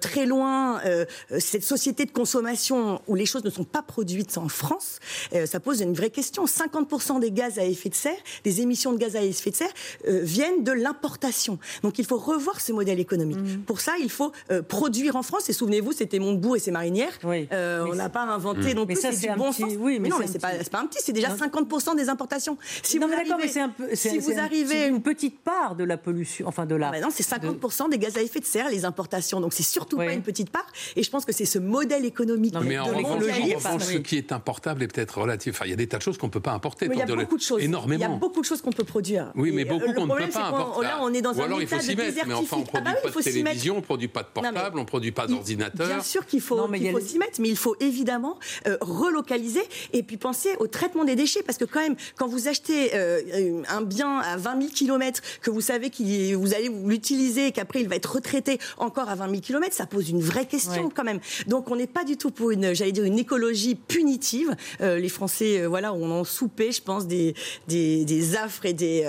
très 0.00 0.26
loin 0.26 0.80
cette 1.38 1.64
société 1.64 2.04
de 2.04 2.10
consommation 2.10 3.00
où 3.06 3.14
les 3.14 3.26
choses 3.26 3.44
ne 3.44 3.50
sont 3.50 3.64
pas 3.64 3.82
produites 3.82 4.38
en 4.38 4.48
France. 4.48 4.98
ça 5.46 5.60
pose 5.60 5.80
une 5.80 5.94
vraie 5.94 6.10
question. 6.10 6.44
50% 6.44 7.20
des 7.20 7.30
gaz 7.30 7.58
à 7.58 7.64
effet 7.64 7.88
de 7.88 7.94
serre, 7.94 8.16
des 8.44 8.60
émissions 8.60 8.92
de 8.92 8.98
gaz 8.98 9.16
à 9.16 9.22
effet 9.22 9.50
de 9.50 9.56
serre, 9.56 9.72
viennent 10.06 10.64
de 10.64 10.72
l'importation. 10.72 11.58
Donc 11.82 11.98
il 11.98 12.04
faut 12.04 12.18
revoir 12.18 12.60
ce 12.60 12.72
modèle 12.72 13.00
économique. 13.00 13.21
Mmh. 13.24 13.62
Pour 13.66 13.80
ça, 13.80 13.92
il 14.00 14.10
faut 14.10 14.32
produire 14.68 15.16
en 15.16 15.22
France. 15.22 15.48
Et 15.48 15.52
souvenez-vous, 15.52 15.92
c'était 15.92 16.18
mon 16.18 16.32
et 16.54 16.58
ses 16.58 16.70
marinières. 16.70 17.18
Euh, 17.24 17.86
on 17.88 17.94
n'a 17.94 18.08
pas 18.08 18.22
inventé 18.22 18.74
non 18.74 18.86
plus. 18.86 18.96
c'est 18.96 19.28
du 19.28 19.36
bon 19.36 19.52
sens. 19.52 19.72
Oui, 19.78 19.98
mais, 20.00 20.08
non, 20.08 20.16
mais 20.18 20.26
c'est 20.26 20.40
pas, 20.40 20.52
pas, 20.70 20.80
un 20.80 20.86
petit, 20.86 20.98
c'est 21.02 21.12
déjà 21.12 21.28
50% 21.28 21.96
des 21.96 22.08
importations. 22.08 22.58
Si 22.82 22.98
non, 22.98 23.06
vous 23.06 23.14
arrivez, 23.14 23.34
mais 23.38 23.48
c'est 23.48 23.60
un 23.60 23.68
peu, 23.68 23.88
si 23.94 24.18
vous 24.18 24.38
arrivez 24.38 24.86
une 24.86 25.02
petite 25.02 25.40
part 25.40 25.76
de 25.76 25.84
la 25.84 25.96
pollution, 25.96 26.46
enfin 26.48 26.66
de 26.66 26.74
la. 26.74 26.90
Ah, 26.94 27.00
non, 27.00 27.08
c'est 27.10 27.26
50% 27.26 27.90
des 27.90 27.98
gaz 27.98 28.16
à 28.16 28.22
effet 28.22 28.40
de 28.40 28.44
serre 28.44 28.68
les 28.68 28.84
importations. 28.84 29.40
Donc 29.40 29.52
c'est 29.52 29.62
surtout 29.62 29.96
pas 29.96 30.12
une 30.12 30.22
petite 30.22 30.50
part. 30.50 30.66
Et 30.96 31.02
je 31.02 31.10
pense 31.10 31.24
que 31.24 31.32
c'est 31.32 31.44
ce 31.44 31.58
modèle 31.58 32.04
économique. 32.04 32.54
mais 32.64 32.78
en 32.78 32.86
revanche, 32.86 33.84
ce 33.84 33.98
qui 33.98 34.16
est 34.16 34.32
importable 34.32 34.82
est 34.82 34.88
peut-être 34.88 35.20
relatif. 35.20 35.54
Enfin, 35.54 35.66
il 35.66 35.70
y 35.70 35.74
a 35.74 35.76
des 35.76 35.86
tas 35.86 35.98
de 35.98 36.02
choses 36.02 36.18
qu'on 36.18 36.26
ne 36.26 36.32
peut 36.32 36.40
pas 36.40 36.52
importer. 36.52 36.88
Il 36.90 36.98
y 36.98 37.02
a 37.02 37.06
beaucoup 37.06 37.36
de 37.36 37.42
choses. 37.42 37.62
Énormément. 37.62 38.04
Il 38.04 38.10
y 38.10 38.14
a 38.14 38.16
beaucoup 38.16 38.40
de 38.40 38.46
choses 38.46 38.62
qu'on 38.62 38.72
peut 38.72 38.84
produire. 38.84 39.32
Oui, 39.36 39.52
mais 39.52 39.64
beaucoup 39.64 39.92
qu'on 39.92 40.06
ne 40.06 40.14
peut 40.14 40.28
pas 40.28 40.48
importer. 40.48 40.86
Là, 40.86 40.98
on 41.02 41.12
est 41.12 41.22
dans 41.22 41.38
un 41.40 41.44
alors 41.44 41.60
il 41.60 41.68
faut 43.12 43.20
s'y 43.20 43.42
mettre. 43.42 43.56
Mais 43.56 43.70
enfin, 43.70 43.72
on 43.72 43.72
ne 43.72 43.72
produit 43.72 43.72
pas 43.72 43.72
de 43.72 43.72
télévision, 43.72 43.74
on 43.74 43.76
ne 43.76 43.82
produit 43.82 44.08
pas 44.08 44.22
de 44.22 44.28
portable, 44.28 44.78
on 44.78 44.82
ne 44.82 44.86
produit 44.86 45.12
pas 45.12 45.26
d'ordinateur. 45.26 45.86
Bien 45.86 46.02
sûr 46.02 46.26
qu'il 46.26 46.40
faut 46.40 46.68
s'y 47.00 47.18
mettre, 47.18 47.40
mais 47.40 47.48
il 47.48 47.56
faut 47.56 47.76
évidemment 47.80 48.38
euh, 48.66 48.76
relocaliser 48.80 49.62
et 49.92 50.02
puis 50.02 50.16
penser 50.16 50.50
au 50.58 50.66
traitement 50.66 51.04
des 51.04 51.16
déchets. 51.16 51.42
Parce 51.42 51.58
que 51.58 51.64
quand 51.64 51.80
même, 51.80 51.96
quand 52.16 52.26
vous 52.26 52.48
achetez 52.48 52.94
euh, 52.94 53.62
un 53.68 53.82
bien 53.82 54.18
à 54.18 54.36
20 54.36 54.60
000 54.60 54.72
km, 54.74 55.20
que 55.40 55.50
vous 55.50 55.60
savez 55.60 55.90
que 55.90 56.34
vous 56.34 56.54
allez 56.54 56.70
l'utiliser 56.86 57.48
et 57.48 57.52
qu'après 57.52 57.80
il 57.80 57.88
va 57.88 57.96
être 57.96 58.14
retraité 58.14 58.58
encore 58.78 59.08
à 59.08 59.14
20 59.14 59.28
000 59.30 59.40
km, 59.40 59.74
ça 59.74 59.86
pose 59.86 60.10
une 60.10 60.20
vraie 60.20 60.46
question 60.46 60.90
quand 60.94 61.04
même. 61.04 61.20
Donc 61.46 61.70
on 61.70 61.76
n'est 61.76 61.86
pas 61.86 62.04
du 62.04 62.16
tout 62.16 62.30
pour 62.30 62.50
une, 62.50 62.74
j'allais 62.74 62.92
dire, 62.92 63.04
une 63.04 63.18
écologie 63.18 63.74
punitive. 63.74 64.54
Euh, 64.80 64.98
les 64.98 65.08
Français, 65.08 65.66
voilà, 65.66 65.92
on 65.92 66.10
en 66.10 66.24
soupé, 66.24 66.72
je 66.72 66.82
pense, 66.82 67.06
des, 67.06 67.34
des, 67.68 68.36
affres 68.36 68.66
et 68.66 68.72
des, 68.72 69.02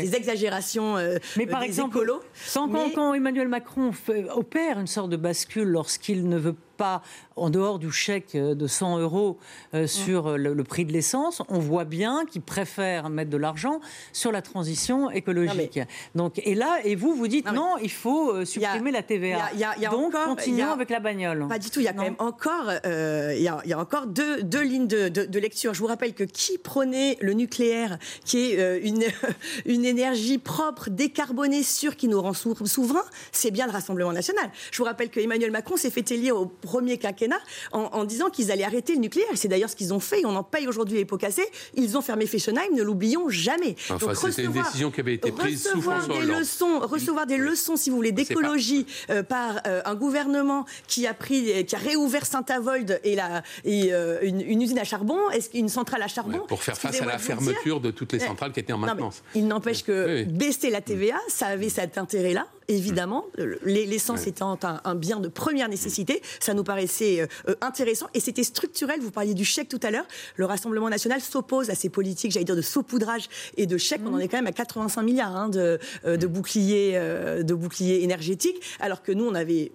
des 0.00 0.14
exagérations. 0.14 0.96
mais 1.36 1.46
par 1.46 1.62
exemple, 1.62 1.96
écolos. 1.96 2.20
Quand, 2.54 2.68
quand, 2.94 3.14
Emmanuel 3.14 3.47
Macron 3.48 3.92
opère 4.34 4.78
une 4.78 4.86
sorte 4.86 5.10
de 5.10 5.16
bascule 5.16 5.68
lorsqu'il 5.68 6.28
ne 6.28 6.38
veut 6.38 6.54
pas 6.78 7.02
en 7.36 7.50
dehors 7.50 7.78
du 7.78 7.92
chèque 7.92 8.34
de 8.34 8.66
100 8.66 9.00
euros 9.00 9.36
euh, 9.74 9.86
sur 9.86 10.38
le, 10.38 10.64
prix 10.64 10.84
de 10.84 10.92
l'essence, 10.92 11.42
on 11.48 11.58
voit 11.58 11.84
bien 11.84 12.24
qu'ils 12.24 12.42
préfèrent 12.42 13.10
mettre 13.10 13.30
de 13.30 13.36
l'argent 13.36 13.80
sur 14.12 14.32
la 14.32 14.42
transition 14.42 15.10
écologique. 15.10 15.80
Donc, 16.14 16.40
et 16.44 16.54
là, 16.54 16.78
et 16.84 16.94
vous, 16.94 17.14
vous 17.14 17.28
dites 17.28 17.50
non, 17.52 17.76
il 17.82 17.90
faut 17.90 18.32
euh, 18.32 18.44
supprimer 18.44 18.90
la 18.90 19.02
TVA. 19.02 19.50
Y 19.54 19.58
y 19.58 19.64
a 19.64 19.90
Donc, 19.90 20.14
encore, 20.14 20.36
continuons 20.36 20.72
avec 20.72 20.90
la 20.90 21.00
bagnole. 21.00 21.46
Pas 21.48 21.58
du 21.58 21.70
tout. 21.70 21.80
Il 21.80 21.84
y 21.84 21.88
a 21.88 21.92
quand 21.92 22.02
même 22.02 22.16
encore, 22.18 22.70
euh, 22.86 23.34
il 23.36 23.42
y, 23.42 23.48
a, 23.48 23.78
encore 23.78 24.06
deux, 24.06 24.42
deux 24.42 24.62
lignes 24.62 24.86
de, 24.86 25.08
de, 25.08 25.38
lecture. 25.38 25.74
Je 25.74 25.80
vous 25.80 25.86
rappelle 25.86 26.14
que 26.14 26.24
qui 26.24 26.58
prenait 26.58 27.18
le 27.20 27.32
nucléaire, 27.32 27.98
qui 28.24 28.52
est 28.52 28.80
une, 28.80 29.04
une 29.66 29.84
énergie 29.84 30.38
propre, 30.38 30.90
décarbonée, 30.90 31.62
sûre, 31.62 31.96
qui 31.96 32.08
nous 32.08 32.20
rend 32.20 32.32
souverains, 32.34 33.04
c'est 33.32 33.50
bien 33.50 33.66
le 33.66 33.72
Rassemblement 33.72 34.12
national. 34.12 34.50
Je 34.70 34.78
vous 34.78 34.84
rappelle 34.84 35.10
que 35.10 35.20
Emmanuel 35.20 35.50
Macron 35.50 35.76
s'est 35.76 35.90
fait 35.90 36.10
élire 36.10 36.36
au 36.36 36.46
premier 36.68 36.98
quinquennat 36.98 37.40
en, 37.72 38.04
disant 38.04 38.28
qu'ils 38.28 38.52
allaient 38.52 38.64
arrêter 38.64 38.94
le 38.94 39.00
nucléaire. 39.00 39.28
C'est 39.34 39.48
d'ailleurs 39.48 39.70
ce 39.70 39.76
qu'ils 39.76 39.94
ont 39.94 40.00
fait. 40.00 40.24
On 40.26 40.36
en 40.36 40.42
paye 40.42 40.68
aujourd'hui 40.68 40.98
les 40.98 41.06
pots 41.06 41.16
cassés. 41.16 41.48
Ils 41.74 41.96
ont 41.96 42.02
fermé 42.02 42.26
Fessenheim, 42.26 42.74
ne 42.74 42.82
l'oublions 42.82 43.30
jamais. 43.30 43.74
Enfin, 43.88 44.14
c'était 44.14 44.44
une 44.44 44.52
décision 44.52 44.90
qui 44.90 45.00
avait 45.00 45.14
été 45.14 45.32
prise 45.32 45.66
sous 45.66 45.80
François 45.80 46.20
des 46.20 46.26
leçons, 46.26 46.80
Recevoir 46.80 47.26
des 47.26 47.38
leçons, 47.38 47.76
si 47.76 47.88
vous 47.88 47.96
voulez, 47.96 48.12
d'écologie 48.12 48.86
euh, 49.08 49.22
par 49.22 49.60
euh, 49.66 49.80
un 49.84 49.94
gouvernement 49.94 50.66
qui 50.86 51.06
a 51.06 51.14
pris, 51.14 51.64
qui 51.64 51.74
a 51.74 51.78
réouvert 51.78 52.26
Saint-Avold 52.26 53.00
et, 53.02 53.14
la, 53.14 53.42
et 53.64 53.92
euh, 53.92 54.18
une, 54.22 54.60
usine 54.60 54.78
à 54.78 54.84
charbon, 54.84 55.18
une 55.54 55.68
centrale 55.68 56.02
à 56.02 56.08
charbon 56.08 56.40
Pour 56.46 56.62
faire 56.62 56.76
face 56.76 57.00
à 57.00 57.06
la 57.06 57.18
fermeture 57.18 57.80
de 57.80 57.90
toutes 57.90 58.12
les 58.12 58.20
centrales 58.20 58.52
qui 58.52 58.60
étaient 58.60 58.72
en 58.72 58.78
maintenance. 58.78 59.22
il 59.34 59.46
n'empêche 59.46 59.84
que 59.84 60.24
baisser 60.24 60.70
la 60.70 60.80
TVA, 60.80 61.16
ça 61.28 61.46
avait 61.46 61.70
cet 61.70 61.96
intérêt-là 61.96 62.46
évidemment, 62.68 63.26
l'essence 63.64 64.26
étant 64.26 64.58
un, 64.62 64.94
bien 64.94 65.20
de 65.20 65.28
première 65.28 65.68
nécessité, 65.68 66.22
ça 66.40 66.54
nous 66.54 66.64
paraissait 66.64 67.28
intéressant 67.60 68.06
et 68.14 68.20
c'était 68.20 68.44
structurel. 68.44 69.00
Vous 69.00 69.10
parliez 69.10 69.34
du 69.34 69.44
chèque 69.44 69.68
tout 69.68 69.80
à 69.82 69.90
l'heure. 69.90 70.06
Le 70.36 70.44
Rassemblement 70.44 70.88
national 70.88 71.20
s'oppose 71.20 71.70
à 71.70 71.74
ces 71.74 71.88
politiques, 71.88 72.32
j'allais 72.32 72.44
dire, 72.44 72.56
de 72.56 72.62
saupoudrage 72.62 73.28
et 73.56 73.66
de 73.66 73.76
chèques. 73.76 74.02
On 74.04 74.14
en 74.14 74.18
est 74.18 74.28
quand 74.28 74.38
même 74.38 74.46
à 74.46 74.52
85 74.52 75.02
milliards 75.02 75.36
hein, 75.36 75.48
de, 75.48 75.78
de, 76.04 76.26
boucliers, 76.26 76.98
de 77.42 77.54
boucliers 77.54 78.02
énergétiques, 78.02 78.60
alors 78.80 79.02
que 79.02 79.12
nous, 79.12 79.26
on 79.26 79.34
avait 79.34 79.72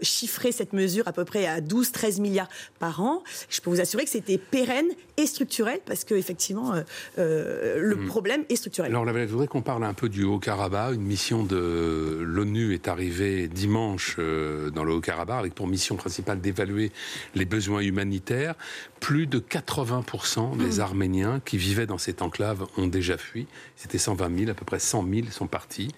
chiffré 0.00 0.52
cette 0.52 0.72
mesure 0.72 1.06
à 1.08 1.12
peu 1.12 1.24
près 1.24 1.46
à 1.46 1.60
12-13 1.60 2.20
milliards 2.20 2.48
par 2.78 3.02
an. 3.02 3.22
Je 3.48 3.60
peux 3.60 3.70
vous 3.70 3.80
assurer 3.80 4.04
que 4.04 4.10
c'était 4.10 4.38
pérenne 4.38 4.88
et 5.16 5.26
structurel 5.26 5.80
parce 5.84 6.04
que 6.04 6.14
effectivement 6.14 6.74
euh, 6.74 6.82
euh, 7.18 7.80
le 7.80 7.96
hmm. 7.96 8.06
problème 8.06 8.44
est 8.48 8.56
structurel. 8.56 8.90
Alors, 8.90 9.06
je 9.06 9.24
voudrais 9.26 9.46
qu'on 9.46 9.62
parle 9.62 9.84
un 9.84 9.94
peu 9.94 10.08
du 10.08 10.24
Haut-Karabakh. 10.24 10.94
Une 10.94 11.02
mission 11.02 11.44
de 11.44 12.20
l'ONU 12.24 12.74
est 12.74 12.88
arrivée 12.88 13.48
dimanche 13.48 14.16
euh, 14.18 14.70
dans 14.70 14.84
le 14.84 14.92
Haut-Karabakh 14.92 15.38
avec 15.38 15.54
pour 15.54 15.66
mission 15.66 15.96
principale 15.96 16.40
d'évaluer 16.40 16.92
les 17.34 17.44
besoins 17.44 17.80
humanitaires. 17.80 18.54
Plus 19.00 19.26
de 19.26 19.38
80% 19.38 20.56
des 20.56 20.78
hmm. 20.78 20.80
Arméniens 20.80 21.40
qui 21.44 21.58
vivaient 21.58 21.86
dans 21.86 21.98
cette 21.98 22.22
enclave 22.22 22.66
ont 22.76 22.86
déjà 22.86 23.18
fui. 23.18 23.46
C'était 23.76 23.98
120 23.98 24.38
000, 24.38 24.50
à 24.50 24.54
peu 24.54 24.64
près 24.64 24.78
100 24.78 25.06
000 25.12 25.26
sont 25.30 25.46
partis, 25.46 25.90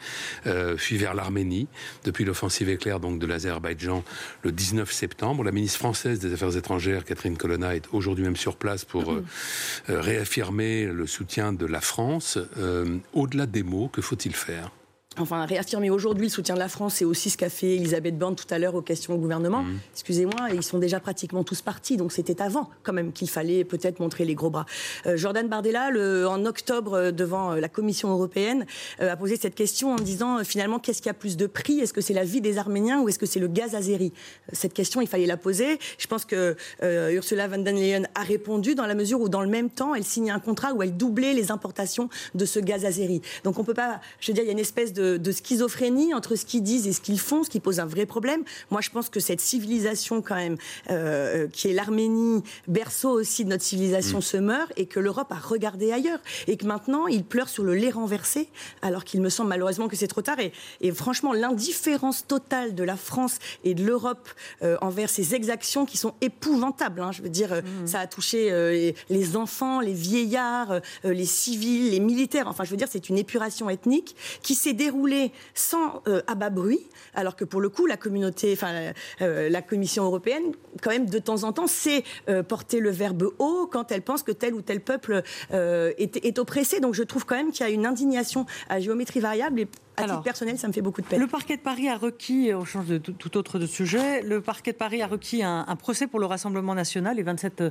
euh, 0.47 0.77
fuient 0.77 0.97
vers 0.97 1.15
l'Arménie 1.15 1.69
depuis 2.05 2.25
l'offensive 2.25 2.69
éclair 2.69 3.01
donc 3.01 3.19
de 3.19 3.27
l'Azerbaïdjan 3.27 4.03
le 4.43 4.53
19 4.53 4.91
septembre. 4.91 5.45
La 5.45 5.53
ministre 5.53 5.79
française 5.79 6.19
des 6.19 6.33
Affaires 6.33 6.57
étrangères, 6.57 7.05
Catherine 7.05 7.37
Colonna, 7.37 7.75
est 7.75 7.85
aujourd'hui 7.93 8.25
même 8.25 8.37
sur 8.37 8.57
place 8.57 8.85
pour 8.85 9.13
euh, 9.13 9.25
euh, 9.91 10.01
réaffirmer 10.01 10.87
le 10.87 11.07
soutien 11.07 11.53
de 11.53 11.67
la 11.67 11.81
France. 11.81 12.39
Euh, 12.59 12.99
au-delà 13.13 13.47
des 13.47 13.63
mots, 13.63 13.89
que 13.89 14.03
faut-il 14.03 14.35
faire? 14.35 14.71
Enfin 15.19 15.45
réaffirmer 15.47 15.91
aujourd'hui 15.91 16.27
le 16.27 16.31
soutien 16.31 16.55
de 16.55 16.61
la 16.61 16.69
France, 16.69 16.95
c'est 16.95 17.05
aussi 17.05 17.31
ce 17.31 17.37
qu'a 17.37 17.49
fait 17.49 17.77
Elisabeth 17.77 18.19
Borne 18.19 18.37
tout 18.37 18.47
à 18.51 18.59
l'heure 18.59 18.75
aux 18.75 18.83
questions 18.83 19.15
au 19.15 19.19
gouvernement. 19.19 19.63
Mmh. 19.63 19.79
Excusez-moi, 19.93 20.49
ils 20.53 20.63
sont 20.63 20.79
déjà 20.79 21.01
pratiquement 21.01 21.45
tous 21.45 21.63
partis, 21.63 21.97
donc 21.97 22.13
c'était 22.13 22.41
avant 22.43 22.71
quand 22.83 22.93
même 22.93 23.13
qu'il 23.13 23.29
fallait 23.29 23.65
peut-être 23.65 24.01
montrer 24.01 24.25
les 24.25 24.35
gros 24.35 24.51
bras. 24.51 24.67
Euh, 25.07 25.17
Jordan 25.17 25.49
Bardella, 25.49 25.91
le, 25.91 26.27
en 26.29 26.45
octobre, 26.45 26.95
euh, 26.95 27.11
devant 27.13 27.53
euh, 27.53 27.61
la 27.61 27.69
Commission 27.69 28.11
européenne, 28.11 28.67
a 28.99 29.17
posé 29.17 29.37
cette 29.37 29.55
question 29.55 29.93
en 29.93 29.97
disant 29.97 30.45
finalement 30.45 30.79
qu'est-ce 30.79 31.03
qui 31.03 31.09
a 31.09 31.15
plus 31.15 31.37
de 31.37 31.47
prix? 31.47 31.81
Est-ce 31.81 31.93
que 31.93 32.01
c'est 32.01 32.15
la 32.15 32.25
vie 32.25 32.41
des 32.41 32.59
Arméniens 32.59 33.01
ou 33.01 33.09
est-ce 33.09 33.19
que 33.19 33.27
c'est 33.27 33.41
le 33.41 33.49
gaz 33.49 33.75
azéri? 33.75 34.13
Cette 34.53 34.73
question, 34.73 35.01
il 35.01 35.07
fallait 35.07 35.27
la 35.27 35.37
poser. 35.37 35.79
Je 35.99 36.07
pense 36.07 36.25
que 36.25 36.57
Ursula 36.83 37.49
von 37.49 37.59
der 37.59 37.73
Leyen 37.73 38.03
a 38.15 38.23
répondu 38.23 38.75
dans 38.75 38.87
la 38.87 38.95
mesure 38.95 39.21
où 39.21 39.29
dans 39.29 39.43
le 39.43 39.49
même 39.49 39.71
temps, 39.71 39.95
elle 39.95 40.05
signait 40.05 40.31
un 40.31 40.41
contrat 40.41 40.73
où 40.73 40.83
elle 40.83 40.97
doublait 40.97 41.35
les 41.35 41.51
importations 41.51 42.09
de 42.35 42.45
ce 42.45 42.59
gaz 42.59 42.85
azéri. 42.85 43.23
Donc 43.45 43.59
on 43.59 43.65
peut 43.65 43.75
pas, 43.75 44.01
je 44.21 44.31
veux 44.31 44.35
dire, 44.35 44.45
il 44.45 44.47
y 44.47 44.51
a 44.51 44.53
une 44.53 44.59
espèce 44.59 44.93
de 44.93 45.06
de, 45.19 45.33
schizophrénie 45.33 46.15
entre 46.15 46.37
ce 46.37 46.45
qu'ils 46.45 46.63
disent 46.63 46.87
et 46.87 46.93
ce 46.93 47.01
qu'ils 47.01 47.21
font, 47.21 47.45
ce 47.45 47.51
qui 47.51 47.61
pose 47.61 47.81
un 47.81 47.87
vrai 47.87 48.07
problème. 48.07 48.43
Moi, 48.71 48.81
je 48.81 48.91
pense 48.91 49.09
que 49.09 49.21
cette 49.21 49.41
civilisation, 49.41 50.23
quand 50.23 50.35
même, 50.35 50.57
euh, 50.91 51.47
qui 51.49 51.69
est 51.69 51.73
l'Arménie, 51.73 52.43
berceau 52.69 53.11
aussi 53.11 53.45
de 53.45 53.51
notre 53.51 53.63
civilisation, 53.63 54.19
mm. 54.19 54.23
se 54.23 54.37
meurt 54.37 54.73
et 54.77 54.87
que 54.87 55.01
l'Europe 55.01 55.31
a 55.31 55.39
regardé 55.39 55.93
ailleurs. 55.93 56.19
Et 56.47 56.57
que 56.57 56.67
maintenant, 56.67 57.07
il 57.07 57.25
pleure 57.25 57.49
sur 57.49 57.65
le 57.65 57.75
lait 57.75 57.91
renversé, 57.91 58.49
alors 58.83 59.05
qu'il 59.05 59.21
me 59.21 59.29
semble 59.29 59.51
malheureusement 59.51 59.89
que 59.89 59.97
c'est 59.97 60.07
trop 60.07 60.23
tard. 60.23 60.39
Et, 60.81 60.93
franchement, 60.93 61.33
l'indifférence 61.33 62.27
totale 62.27 62.75
de 62.75 62.85
la 62.85 62.97
France 62.97 63.39
et 63.65 63.75
de 63.75 63.85
l'Europe 63.85 64.29
euh, 64.63 64.77
envers 64.81 65.11
ces 65.11 65.35
exactions 65.35 65.87
qui 65.87 65.97
sont 65.97 66.15
épouvantables. 66.21 67.01
Hein. 67.01 67.13
je 67.13 67.23
veux 67.23 67.29
dire, 67.29 67.53
euh, 67.53 67.63
mm. 67.63 67.87
ça 67.87 68.01
a 68.01 68.07
touché 68.07 68.37
les 69.11 69.37
enfants, 69.37 69.81
les 69.81 69.93
vieillards, 69.93 70.81
les 71.05 71.25
civils, 71.25 71.91
les 71.91 72.01
militaires. 72.01 72.49
Enfin, 72.49 72.65
je 72.65 72.71
veux 72.71 72.77
dire, 72.77 72.89
c'est 72.91 73.09
une 73.09 73.19
épuration 73.19 73.69
ethnique 73.71 74.17
qui 74.43 74.55
s'est 74.55 74.73
déroulée 74.73 74.96
sans 75.55 76.03
euh, 76.07 76.23
abat 76.27 76.51
bruit, 76.51 76.87
alors 77.15 77.37
que 77.37 77.45
pour 77.45 77.61
le 77.61 77.69
coup, 77.69 77.87
la 77.87 77.97
communauté, 77.97 78.53
enfin 78.53 78.93
euh, 79.21 79.49
la 79.49 79.63
Commission 79.63 80.05
européenne, 80.05 80.53
quand 80.83 80.91
même 80.91 81.09
de 81.09 81.19
temps 81.19 81.45
en 81.45 81.53
temps, 81.53 81.67
sait 81.67 82.05
euh, 82.29 82.43
porter 82.43 82.81
le 82.81 82.91
verbe 82.91 83.31
haut 83.39 83.69
quand 83.71 83.93
elle 83.93 84.03
pense 84.03 84.23
que 84.23 84.33
tel 84.33 84.55
ou 84.55 84.63
tel 84.63 84.81
peuple 84.81 85.23
est, 85.53 86.25
est, 86.25 86.39
oppressé. 86.39 86.81
Donc 86.81 86.95
je 86.95 87.03
trouve 87.03 87.25
quand 87.25 87.37
même 87.37 87.51
qu'il 87.51 87.67
y 87.67 87.69
a 87.69 87.73
une 87.73 87.87
indignation 87.87 88.47
à 88.69 88.81
géométrie 88.81 89.21
variable 89.21 89.61
et 89.61 89.69
à 89.97 90.05
titre 90.05 90.23
personnel, 90.23 90.59
ça 90.59 90.69
me 90.69 90.73
fait 90.73 90.83
beaucoup 90.83 91.01
de 91.01 91.07
peine. 91.07 91.21
Le 91.21 91.27
parquet 91.27 91.57
de 91.57 91.63
Paris 91.63 91.89
a 91.89 91.97
requis, 91.97 92.51
on 92.55 92.65
change 92.65 92.87
de 92.87 92.99
tout, 92.99 93.37
autre 93.37 93.61
sujet, 93.61 94.23
le 94.23 94.41
parquet 94.41 94.73
de 94.73 94.77
Paris 94.77 95.03
a 95.03 95.07
requis 95.07 95.43
un, 95.43 95.65
procès 95.77 96.07
pour 96.07 96.21
le 96.21 96.27
Rassemblement 96.27 96.75
national 96.75 97.19
et 97.19 97.23
27 97.23 97.61
euh, 97.61 97.71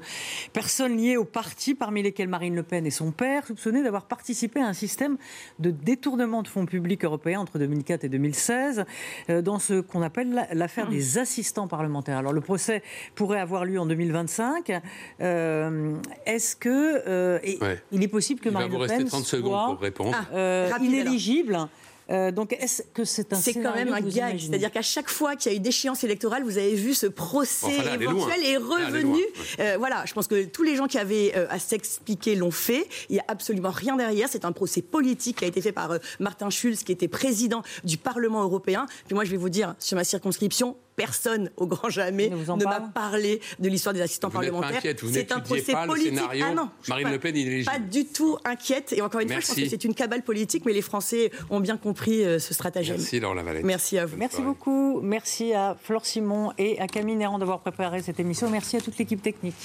personnes 0.53 0.97
liées 0.97 1.17
au 1.17 1.25
parti, 1.25 1.75
parmi 1.75 2.03
lesquelles 2.03 2.27
Marine 2.27 2.55
Le 2.55 2.63
Pen 2.63 2.85
et 2.85 2.91
son 2.91 3.11
père, 3.11 3.45
soupçonnées 3.45 3.83
d'avoir 3.83 4.05
participé 4.05 4.59
à 4.61 4.67
un 4.67 4.73
système 4.73 5.17
de 5.59 5.71
détournement 5.71 6.43
de 6.43 6.47
fonds 6.47 6.65
publics 6.65 7.03
européens 7.03 7.39
entre 7.39 7.59
2004 7.59 8.03
et 8.03 8.09
2016, 8.09 8.85
euh, 9.29 9.41
dans 9.41 9.59
ce 9.59 9.81
qu'on 9.81 10.01
appelle 10.01 10.47
l'affaire 10.53 10.87
des 10.87 11.17
assistants 11.17 11.67
parlementaires. 11.67 12.17
Alors 12.17 12.33
le 12.33 12.41
procès 12.41 12.83
pourrait 13.15 13.39
avoir 13.39 13.65
lieu 13.65 13.79
en 13.79 13.85
2025. 13.85 14.71
Euh, 15.21 15.95
est-ce 16.25 16.55
que 16.55 17.41
il 17.91 18.03
est 18.03 18.07
possible 18.07 18.39
que 18.39 18.49
Marine 18.49 18.79
Le 18.79 18.87
Pen 18.87 19.05
30 19.05 19.25
secondes 19.25 19.75
pour 19.75 19.81
répondre. 19.81 20.15
Ah, 20.33 20.77
inéligible 20.81 21.67
euh, 22.11 22.31
donc, 22.31 22.53
est-ce 22.53 22.83
que 22.93 23.03
c'est 23.03 23.33
un 23.33 23.35
C'est 23.35 23.53
quand 23.53 23.73
même 23.73 23.91
un 23.91 24.01
gag. 24.01 24.39
C'est-à-dire 24.39 24.71
qu'à 24.71 24.81
chaque 24.81 25.09
fois 25.09 25.35
qu'il 25.35 25.51
y 25.51 25.55
a 25.55 25.57
eu 25.57 25.61
d'échéance 25.61 26.03
électorale, 26.03 26.43
vous 26.43 26.57
avez 26.57 26.75
vu 26.75 26.93
ce 26.93 27.07
procès 27.07 27.77
éventuel 27.99 28.43
est 28.43 28.57
revenu. 28.57 29.23
Euh, 29.59 29.75
voilà, 29.77 30.03
je 30.05 30.13
pense 30.13 30.27
que 30.27 30.45
tous 30.45 30.63
les 30.63 30.75
gens 30.75 30.87
qui 30.87 30.97
avaient 30.97 31.33
euh, 31.35 31.47
à 31.49 31.59
s'expliquer 31.59 32.35
l'ont 32.35 32.51
fait. 32.51 32.87
Il 33.09 33.13
n'y 33.13 33.19
a 33.19 33.25
absolument 33.27 33.71
rien 33.71 33.95
derrière. 33.95 34.27
C'est 34.29 34.45
un 34.45 34.51
procès 34.51 34.81
politique 34.81 35.37
qui 35.37 35.45
a 35.45 35.47
été 35.47 35.61
fait 35.61 35.71
par 35.71 35.97
Martin 36.19 36.49
Schulz, 36.49 36.83
qui 36.83 36.91
était 36.91 37.07
président 37.07 37.63
du 37.83 37.97
Parlement 37.97 38.43
européen. 38.43 38.85
Puis 39.07 39.15
moi, 39.15 39.23
je 39.23 39.31
vais 39.31 39.37
vous 39.37 39.49
dire, 39.49 39.75
sur 39.79 39.95
ma 39.95 40.03
circonscription, 40.03 40.75
personne 40.95 41.51
au 41.57 41.67
grand 41.67 41.89
jamais 41.89 42.29
ne, 42.29 42.63
m'a 42.63 42.81
parlé 42.81 43.41
de 43.59 43.69
l'histoire 43.69 43.93
des 43.93 44.01
assistants 44.01 44.29
parlementaires. 44.29 44.81
C'est 45.11 45.31
un 45.31 45.39
procès 45.39 45.73
politique. 45.85 46.19
Ah 46.43 46.53
non, 46.53 46.69
Marine 46.87 47.09
Le 47.11 47.19
Pen, 47.19 47.35
il 47.35 47.61
est 47.61 47.63
Pas 47.65 47.79
du 47.79 48.05
tout 48.05 48.37
inquiète. 48.45 48.93
Et 48.93 49.01
encore 49.01 49.21
une 49.21 49.29
fois, 49.29 49.39
je 49.39 49.47
pense 49.47 49.55
que 49.55 49.69
c'est 49.69 49.83
une 49.83 49.93
cabale 49.93 50.23
politique, 50.23 50.65
mais 50.65 50.73
les 50.73 50.81
Français 50.81 51.31
ont 51.49 51.59
bien 51.59 51.77
compris 51.77 52.23
euh, 52.23 52.39
ce 52.39 52.53
stratagème. 52.53 52.97
Merci 52.97 53.19
Laure 53.19 53.35
Lavalette. 53.35 53.63
Merci 53.63 53.97
à 53.97 54.05
vous. 54.05 54.17
Merci 54.17 54.41
beaucoup. 54.41 55.01
Merci 55.01 55.53
à 55.53 55.75
Flore 55.81 56.05
Simon 56.05 56.51
et 56.57 56.79
à 56.79 56.87
Camille 56.87 57.15
Néran 57.15 57.39
d'avoir 57.39 57.59
préparé 57.59 58.01
cette 58.01 58.19
émission. 58.19 58.49
Merci 58.49 58.77
à 58.77 58.81
toute 58.81 58.97
l'équipe 58.97 59.21
technique. 59.21 59.55